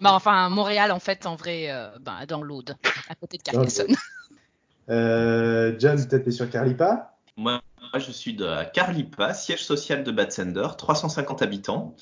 bah, 0.00 0.12
enfin, 0.12 0.48
Montréal, 0.48 0.92
en 0.92 1.00
fait, 1.00 1.26
en 1.26 1.36
vrai, 1.36 1.70
euh, 1.70 1.88
bah, 2.00 2.26
dans 2.26 2.42
l'Aude, 2.42 2.76
à 3.08 3.14
côté 3.14 3.38
de 3.38 3.42
Carcassonne. 3.42 3.94
Euh, 4.90 5.76
John, 5.78 5.96
es 5.96 6.30
sur 6.32 6.50
Carlipa 6.50 7.14
Moi, 7.36 7.62
je 7.94 8.10
suis 8.10 8.34
de 8.34 8.48
Carlipa, 8.72 9.32
siège 9.32 9.64
social 9.64 10.02
de 10.02 10.10
Batsender, 10.10 10.66
350 10.76 11.40
habitants, 11.40 11.94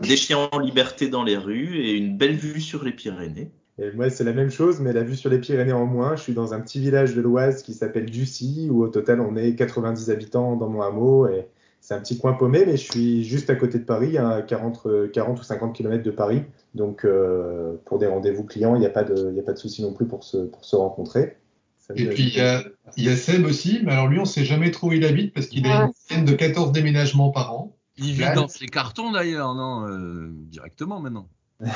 des 0.00 0.16
chiens 0.16 0.48
en 0.50 0.58
liberté 0.58 1.08
dans 1.08 1.22
les 1.22 1.36
rues 1.36 1.78
et 1.78 1.92
une 1.92 2.18
belle 2.18 2.34
vue 2.34 2.60
sur 2.60 2.82
les 2.82 2.90
Pyrénées. 2.90 3.52
Et 3.78 3.90
moi, 3.92 4.08
c'est 4.08 4.24
la 4.24 4.32
même 4.32 4.50
chose, 4.50 4.80
mais 4.80 4.92
la 4.92 5.02
vue 5.02 5.16
sur 5.16 5.30
les 5.30 5.38
Pyrénées 5.38 5.72
en 5.72 5.86
moins. 5.86 6.14
Je 6.14 6.22
suis 6.22 6.32
dans 6.32 6.54
un 6.54 6.60
petit 6.60 6.78
village 6.80 7.14
de 7.14 7.20
l'Oise 7.20 7.62
qui 7.62 7.74
s'appelle 7.74 8.06
Ducy, 8.06 8.68
où 8.70 8.84
au 8.84 8.88
total, 8.88 9.20
on 9.20 9.36
est 9.36 9.54
90 9.56 10.10
habitants 10.10 10.56
dans 10.56 10.68
mon 10.68 10.80
hameau. 10.82 11.26
Et 11.26 11.48
c'est 11.80 11.94
un 11.94 12.00
petit 12.00 12.16
coin 12.16 12.34
paumé, 12.34 12.64
mais 12.66 12.76
je 12.76 12.90
suis 12.90 13.24
juste 13.24 13.50
à 13.50 13.56
côté 13.56 13.78
de 13.78 13.84
Paris, 13.84 14.16
à 14.16 14.42
40, 14.42 15.10
40 15.12 15.40
ou 15.40 15.42
50 15.42 15.74
km 15.74 16.04
de 16.04 16.10
Paris. 16.12 16.42
Donc, 16.74 17.04
euh, 17.04 17.74
pour 17.84 17.98
des 17.98 18.06
rendez-vous 18.06 18.44
clients, 18.44 18.76
il 18.76 18.80
n'y 18.80 18.86
a 18.86 18.90
pas 18.90 19.04
de, 19.04 19.36
a 19.38 19.42
pas 19.42 19.52
de 19.52 19.58
souci 19.58 19.82
non 19.82 19.92
plus 19.92 20.06
pour 20.06 20.22
se, 20.22 20.36
pour 20.36 20.64
se 20.64 20.76
rencontrer. 20.76 21.36
Ça 21.80 21.94
et 21.96 22.06
puis, 22.06 22.22
il 22.22 22.36
y, 22.36 22.40
a, 22.40 22.62
il 22.96 23.04
y 23.04 23.08
a 23.10 23.16
Seb 23.16 23.44
aussi, 23.44 23.80
mais 23.84 23.92
alors 23.92 24.08
lui, 24.08 24.18
on 24.18 24.22
ne 24.22 24.26
sait 24.26 24.44
jamais 24.44 24.70
trop 24.70 24.88
où 24.88 24.92
il 24.92 25.04
habite 25.04 25.34
parce 25.34 25.48
qu'il 25.48 25.66
a 25.66 25.82
une 25.82 25.92
scène 25.94 26.24
de 26.24 26.32
14 26.32 26.72
déménagements 26.72 27.30
par 27.30 27.52
an. 27.52 27.76
Il 27.98 28.12
vit 28.12 28.24
dans 28.34 28.48
ses 28.48 28.66
cartons 28.66 29.12
d'ailleurs, 29.12 29.54
non 29.54 29.86
euh, 29.86 30.30
Directement 30.32 31.00
maintenant. 31.00 31.28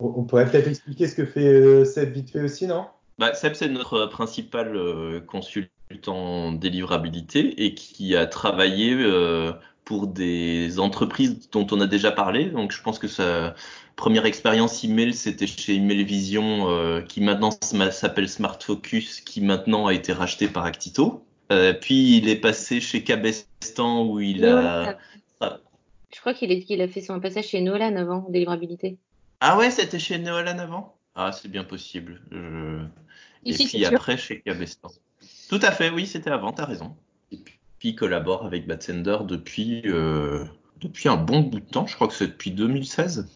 On 0.00 0.22
pourrait 0.24 0.48
peut-être 0.48 0.68
expliquer 0.68 1.08
ce 1.08 1.16
que 1.16 1.26
fait 1.26 1.46
euh, 1.46 1.84
Seb 1.84 2.12
vite 2.12 2.30
fait 2.30 2.42
aussi, 2.42 2.66
non? 2.66 2.86
Bah, 3.18 3.34
Seb, 3.34 3.54
c'est 3.54 3.68
notre 3.68 4.06
principal 4.06 4.76
euh, 4.76 5.20
consultant 5.20 6.52
délivrabilité 6.52 7.64
et 7.64 7.74
qui 7.74 8.14
a 8.14 8.26
travaillé 8.26 8.94
euh, 8.94 9.52
pour 9.84 10.06
des 10.06 10.78
entreprises 10.78 11.48
dont 11.50 11.66
on 11.72 11.80
a 11.80 11.86
déjà 11.86 12.12
parlé. 12.12 12.44
Donc, 12.44 12.72
je 12.72 12.82
pense 12.82 12.98
que 12.98 13.08
sa 13.08 13.54
première 13.96 14.26
expérience 14.26 14.84
email, 14.84 15.14
c'était 15.14 15.46
chez 15.46 15.74
Email 15.74 16.04
Vision, 16.04 16.70
euh, 16.70 17.00
qui 17.00 17.20
maintenant 17.20 17.50
s'appelle 17.50 18.28
Smart 18.28 18.58
Focus, 18.60 19.20
qui 19.20 19.40
maintenant 19.40 19.86
a 19.86 19.94
été 19.94 20.12
racheté 20.12 20.46
par 20.46 20.64
Actito. 20.64 21.24
Euh, 21.50 21.72
puis, 21.72 22.18
il 22.18 22.28
est 22.28 22.36
passé 22.36 22.80
chez 22.80 23.02
Cabestan 23.02 24.06
où 24.06 24.20
il 24.20 24.44
a. 24.44 24.96
Je 26.14 26.20
crois 26.20 26.34
qu'il 26.34 26.64
qu 26.64 26.80
a 26.80 26.88
fait 26.88 27.00
son 27.00 27.20
passage 27.20 27.48
chez 27.48 27.60
Nolan 27.60 27.96
avant, 27.96 28.26
délivrabilité. 28.28 28.96
Ah 29.40 29.56
ouais, 29.56 29.70
c'était 29.70 29.98
chez 29.98 30.18
Neolan 30.18 30.58
avant? 30.58 30.96
Ah, 31.14 31.32
c'est 31.32 31.48
bien 31.48 31.64
possible. 31.64 32.20
Je... 32.30 32.84
Ici, 33.44 33.64
et 33.64 33.66
puis 33.66 33.84
après, 33.84 34.16
chez 34.16 34.40
Cabestan. 34.40 34.88
Tout 35.48 35.60
à 35.62 35.70
fait, 35.70 35.90
oui, 35.90 36.06
c'était 36.06 36.30
avant, 36.30 36.52
t'as 36.52 36.64
raison. 36.64 36.94
Et 37.32 37.38
puis, 37.38 37.58
il 37.82 37.94
collabore 37.96 38.44
avec 38.44 38.66
Batsender 38.66 39.18
depuis, 39.26 39.82
euh, 39.86 40.44
depuis 40.80 41.08
un 41.08 41.16
bon 41.16 41.40
bout 41.40 41.60
de 41.60 41.64
temps, 41.64 41.86
je 41.86 41.94
crois 41.94 42.08
que 42.08 42.14
c'est 42.14 42.26
depuis 42.26 42.50
2016. 42.50 43.26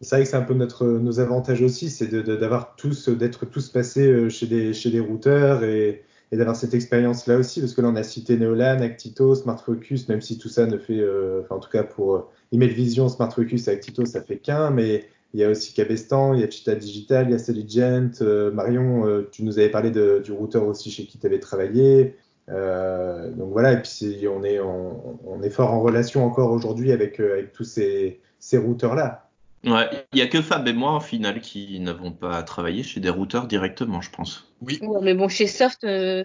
C'est 0.00 0.16
vrai 0.16 0.24
que 0.24 0.30
c'est 0.30 0.36
un 0.36 0.42
peu 0.42 0.54
notre, 0.54 0.86
nos 0.86 1.20
avantages 1.20 1.62
aussi, 1.62 1.88
c'est 1.88 2.08
d'avoir 2.08 2.76
tous, 2.76 3.08
d'être 3.08 3.46
tous 3.46 3.70
passés 3.70 4.06
euh, 4.06 4.28
chez 4.28 4.46
des, 4.46 4.74
chez 4.74 4.90
des 4.90 5.00
routeurs 5.00 5.62
et, 5.62 6.04
et 6.32 6.36
d'avoir 6.36 6.56
cette 6.56 6.74
expérience-là 6.74 7.38
aussi, 7.38 7.60
parce 7.60 7.74
que 7.74 7.80
là, 7.80 7.88
on 7.88 7.96
a 7.96 8.02
cité 8.02 8.36
Neolan, 8.36 8.80
Actito, 8.80 9.34
Smart 9.34 9.58
Focus, 9.58 10.08
même 10.08 10.20
si 10.20 10.36
tout 10.36 10.48
ça 10.48 10.66
ne 10.66 10.78
fait, 10.78 10.98
euh, 10.98 11.42
enfin, 11.42 11.56
en 11.56 11.60
tout 11.60 11.70
cas 11.70 11.84
pour 11.84 12.30
Email 12.52 12.70
Vision, 12.74 13.08
Smart 13.08 13.32
Focus 13.32 13.68
et 13.68 13.70
Actito, 13.70 14.04
ça 14.04 14.20
fait 14.20 14.38
qu'un, 14.38 14.70
mais 14.70 15.08
il 15.34 15.40
y 15.40 15.44
a 15.44 15.50
aussi 15.50 15.74
Cabestan, 15.74 16.32
il 16.32 16.40
y 16.40 16.44
a 16.44 16.50
Chita 16.50 16.76
Digital, 16.76 17.26
il 17.26 17.32
y 17.32 17.34
a 17.34 17.38
Celigent. 17.38 18.22
Euh, 18.22 18.52
Marion, 18.52 19.04
euh, 19.04 19.28
tu 19.32 19.42
nous 19.42 19.58
avais 19.58 19.68
parlé 19.68 19.90
de, 19.90 20.22
du 20.24 20.30
routeur 20.30 20.64
aussi 20.64 20.92
chez 20.92 21.06
qui 21.06 21.18
tu 21.18 21.26
avais 21.26 21.40
travaillé. 21.40 22.16
Euh, 22.48 23.32
donc 23.32 23.50
voilà, 23.50 23.72
et 23.72 23.82
puis 23.82 24.28
on 24.28 24.44
est, 24.44 24.60
on, 24.60 25.18
on, 25.26 25.42
est 25.42 25.50
fort 25.50 25.72
en 25.72 25.80
relation 25.80 26.24
encore 26.24 26.52
aujourd'hui 26.52 26.92
avec, 26.92 27.18
euh, 27.18 27.32
avec 27.32 27.52
tous 27.52 27.64
ces, 27.64 28.20
ces 28.38 28.58
routeurs-là. 28.58 29.28
Ouais, 29.64 29.88
il 30.12 30.16
n'y 30.16 30.22
a 30.22 30.28
que 30.28 30.40
Fab 30.40 30.68
et 30.68 30.72
moi, 30.72 30.98
au 30.98 31.00
final, 31.00 31.40
qui 31.40 31.80
n'avons 31.80 32.12
pas 32.12 32.42
travaillé 32.44 32.84
chez 32.84 33.00
des 33.00 33.08
routeurs 33.08 33.48
directement, 33.48 34.00
je 34.02 34.10
pense. 34.10 34.52
Oui. 34.60 34.78
Ouais, 34.82 35.00
mais 35.02 35.14
bon, 35.14 35.26
chez 35.26 35.48
Soft, 35.48 35.80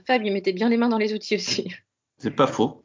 Fab, 0.05 0.23
il 0.23 0.33
mettait 0.33 0.53
bien 0.53 0.69
les 0.69 0.77
mains 0.77 0.89
dans 0.89 0.97
les 0.99 1.13
outils 1.13 1.35
aussi. 1.35 1.73
C'est 2.19 2.35
pas 2.35 2.47
faux. 2.47 2.83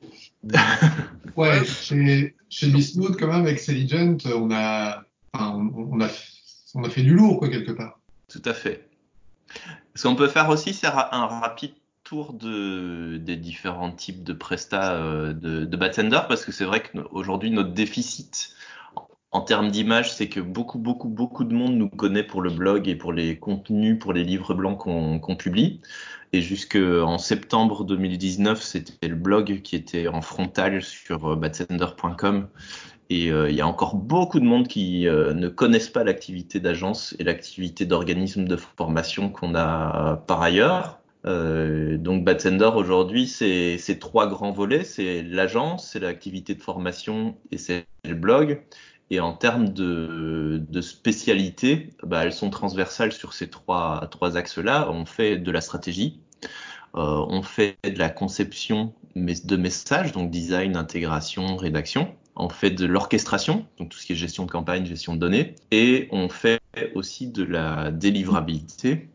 ouais, 1.37 1.65
chez, 1.65 2.35
chez 2.49 2.69
Bismuth, 2.69 3.17
quand 3.19 3.27
même, 3.27 3.43
avec 3.43 3.59
Celigent, 3.59 4.17
on 4.33 4.51
a, 4.53 5.05
On, 5.35 6.01
a, 6.01 6.89
fait 6.89 7.03
du 7.03 7.15
lourd, 7.15 7.39
quoi, 7.39 7.49
quelque 7.49 7.73
part. 7.73 7.99
Tout 8.29 8.43
à 8.45 8.55
fait. 8.55 8.89
Ce 9.95 10.07
qu'on 10.07 10.17
peut 10.17 10.29
faire 10.29 10.49
aussi, 10.49 10.73
c'est 10.73 10.87
un 10.87 11.27
rapide 11.27 11.73
tour 12.05 12.35
de, 12.35 13.17
des 13.17 13.37
différents 13.37 13.91
types 13.91 14.23
de 14.23 14.33
prestats 14.33 14.95
euh, 14.95 15.33
de, 15.33 15.65
de 15.65 15.77
Batsender, 15.77 16.21
parce 16.29 16.45
que 16.45 16.53
c'est 16.53 16.65
vrai 16.65 16.83
qu'aujourd'hui, 16.83 17.51
notre 17.51 17.73
déficit 17.73 18.55
en 19.33 19.41
termes 19.41 19.71
d'image, 19.71 20.15
c'est 20.15 20.29
que 20.29 20.39
beaucoup, 20.39 20.79
beaucoup, 20.79 21.09
beaucoup 21.09 21.43
de 21.43 21.53
monde 21.53 21.75
nous 21.75 21.89
connaît 21.89 22.23
pour 22.23 22.41
le 22.41 22.51
blog 22.51 22.87
et 22.87 22.95
pour 22.95 23.13
les 23.13 23.37
contenus, 23.37 23.99
pour 23.99 24.13
les 24.13 24.23
livres 24.23 24.55
blancs 24.55 24.79
qu'on 24.79 25.19
qu 25.19 25.35
publie. 25.35 25.81
Et 26.33 26.41
jusqu'en 26.41 27.19
septembre 27.19 27.85
2019, 27.85 28.63
c'était 28.63 29.09
le 29.09 29.17
blog 29.17 29.63
qui 29.63 29.75
était 29.75 30.07
en 30.07 30.21
frontal 30.21 30.83
sur 30.83 31.37
batsender.com 31.37 32.47
et 33.11 33.31
euh, 33.31 33.51
il 33.51 33.57
y 33.57 33.61
a 33.61 33.67
encore 33.67 33.97
beaucoup 33.97 34.41
de 34.41 34.45
monde 34.45 34.67
qui 34.67 35.07
euh, 35.07 35.35
ne 35.35 35.49
connaissent 35.49 35.91
pas 35.91 36.05
l'activité 36.05 36.61
d'agence 36.61 37.15
et 37.19 37.25
l'activité 37.25 37.85
d'organisme 37.85 38.47
de 38.47 38.57
formation 38.57 39.29
qu'on 39.31 39.55
a 39.55 40.23
par 40.27 40.43
ailleurs. 40.43 41.01
Euh, 41.27 41.97
donc 41.97 42.25
Batsender 42.25 42.71
aujourd'hui, 42.75 43.27
c'est 43.27 43.99
trois 43.99 44.27
grands 44.27 44.53
volets, 44.53 44.85
c'est 44.85 45.23
l'agence, 45.23 45.91
c'est 45.91 46.01
l'activité 46.01 46.55
de 46.55 46.63
formation 46.63 47.37
et 47.51 47.59
c'est 47.59 47.87
le 48.05 48.15
blog. 48.15 48.63
Et 49.11 49.21
en 49.21 49.35
termes 49.35 49.69
de, 49.69 50.63
de 50.67 50.81
spécialité, 50.81 51.91
bah, 52.03 52.25
elles 52.25 52.33
sont 52.33 52.51
transversales 52.51 53.13
sur 53.13 53.35
ces 53.35 53.49
trois, 53.49 54.07
trois 54.11 54.37
axes-là. 54.37 54.91
On 54.91 55.05
fait 55.05 55.37
de 55.37 55.51
la 55.51 55.61
stratégie, 55.61 56.21
euh, 56.97 57.25
on 57.29 57.43
fait 57.43 57.77
de 57.85 57.99
la 57.99 58.09
conception 58.09 58.95
de 59.15 59.57
messages, 59.57 60.13
donc 60.13 60.31
design, 60.31 60.77
intégration, 60.77 61.57
rédaction. 61.57 62.15
On 62.37 62.49
fait 62.49 62.71
de 62.71 62.87
l'orchestration, 62.87 63.67
donc 63.79 63.91
tout 63.91 63.99
ce 63.99 64.07
qui 64.07 64.13
est 64.13 64.17
gestion 64.17 64.45
de 64.45 64.51
campagne, 64.51 64.85
gestion 64.87 65.15
de 65.15 65.21
données. 65.21 65.55
Et 65.71 66.09
on 66.11 66.29
fait 66.29 66.61
aussi 66.95 67.29
de 67.29 67.45
la 67.45 67.91
délivrabilité. 67.93 69.09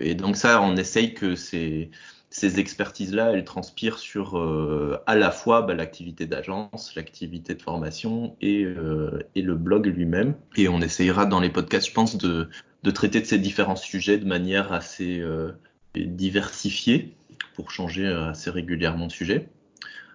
Et 0.00 0.14
donc 0.14 0.36
ça, 0.36 0.62
on 0.62 0.76
essaye 0.76 1.14
que 1.14 1.34
ces, 1.34 1.90
ces 2.30 2.58
expertises-là, 2.58 3.32
elles 3.32 3.44
transpirent 3.44 3.98
sur 3.98 4.38
euh, 4.38 4.98
à 5.06 5.16
la 5.16 5.30
fois 5.30 5.62
bah, 5.62 5.74
l'activité 5.74 6.26
d'agence, 6.26 6.94
l'activité 6.94 7.54
de 7.54 7.62
formation 7.62 8.36
et, 8.40 8.64
euh, 8.64 9.20
et 9.34 9.42
le 9.42 9.54
blog 9.54 9.86
lui-même. 9.86 10.34
Et 10.56 10.68
on 10.68 10.80
essayera 10.80 11.26
dans 11.26 11.40
les 11.40 11.50
podcasts, 11.50 11.88
je 11.88 11.94
pense, 11.94 12.16
de, 12.16 12.48
de 12.82 12.90
traiter 12.90 13.20
de 13.20 13.26
ces 13.26 13.38
différents 13.38 13.76
sujets 13.76 14.18
de 14.18 14.26
manière 14.26 14.72
assez 14.72 15.20
euh, 15.20 15.52
diversifiée 15.94 17.14
pour 17.54 17.70
changer 17.70 18.06
assez 18.06 18.50
régulièrement 18.50 19.06
de 19.06 19.12
sujet. 19.12 19.48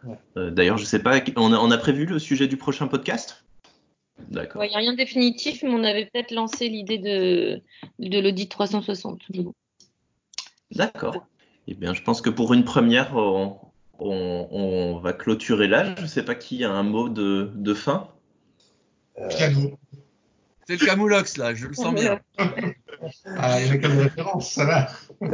Ouais. 0.03 0.51
D'ailleurs, 0.51 0.77
je 0.77 0.85
sais 0.85 0.99
pas, 0.99 1.19
on 1.35 1.53
a, 1.53 1.57
on 1.57 1.71
a 1.71 1.77
prévu 1.77 2.05
le 2.05 2.19
sujet 2.19 2.47
du 2.47 2.57
prochain 2.57 2.87
podcast? 2.87 3.43
D'accord. 4.29 4.63
Il 4.63 4.69
n'y 4.69 4.75
a 4.75 4.79
rien 4.79 4.91
de 4.93 4.97
définitif, 4.97 5.63
mais 5.63 5.69
on 5.69 5.83
avait 5.83 6.05
peut-être 6.05 6.31
lancé 6.31 6.69
l'idée 6.69 6.97
de, 6.97 7.61
de 7.99 8.19
l'audit 8.19 8.47
360. 8.47 9.21
D'accord. 10.71 11.25
Eh 11.67 11.73
bien, 11.73 11.93
je 11.93 12.01
pense 12.01 12.21
que 12.21 12.29
pour 12.29 12.53
une 12.53 12.63
première, 12.63 13.15
on, 13.15 13.57
on, 13.99 14.47
on 14.51 14.99
va 14.99 15.13
clôturer 15.13 15.67
là. 15.67 15.95
Je 15.95 16.01
ne 16.03 16.07
sais 16.07 16.23
pas 16.23 16.35
qui 16.35 16.63
a 16.63 16.71
un 16.71 16.83
mot 16.83 17.09
de, 17.09 17.51
de 17.55 17.73
fin. 17.73 18.09
Euh... 19.19 19.29
C'est 20.67 20.79
le 20.79 20.85
Camoulox, 20.85 21.37
là, 21.37 21.53
je 21.53 21.67
le 21.67 21.73
sens 21.73 21.93
bien. 21.93 22.19
ah, 22.37 23.61
il 23.61 23.67
y 23.67 23.71
a 23.71 23.77
comme 23.77 23.97
référence, 23.97 24.51
ça 24.51 24.65
va. 24.65 24.87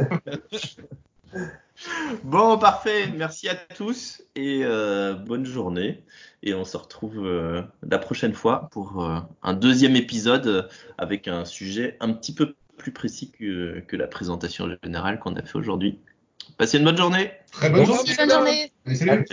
bon, 2.24 2.58
parfait. 2.58 3.08
Merci 3.14 3.48
à 3.48 3.54
tous 3.54 4.22
et 4.34 4.60
euh, 4.64 5.14
bonne 5.14 5.44
journée. 5.44 6.02
Et 6.42 6.54
on 6.54 6.64
se 6.64 6.76
retrouve 6.76 7.26
euh, 7.26 7.62
la 7.82 7.98
prochaine 7.98 8.34
fois 8.34 8.68
pour 8.70 9.04
euh, 9.04 9.18
un 9.42 9.54
deuxième 9.54 9.96
épisode 9.96 10.68
avec 10.96 11.28
un 11.28 11.44
sujet 11.44 11.96
un 12.00 12.12
petit 12.12 12.34
peu 12.34 12.54
plus 12.76 12.92
précis 12.92 13.30
que, 13.30 13.80
que 13.80 13.96
la 13.96 14.06
présentation 14.06 14.68
générale 14.82 15.18
qu'on 15.18 15.34
a 15.34 15.42
fait 15.42 15.56
aujourd'hui. 15.56 15.98
Passez 16.56 16.78
une 16.78 16.84
bonne 16.84 16.96
journée. 16.96 17.32
Très 17.52 17.70
bonne 17.70 17.84
Bonne 17.86 18.30
journée. 18.30 18.72
Salut. 18.94 19.26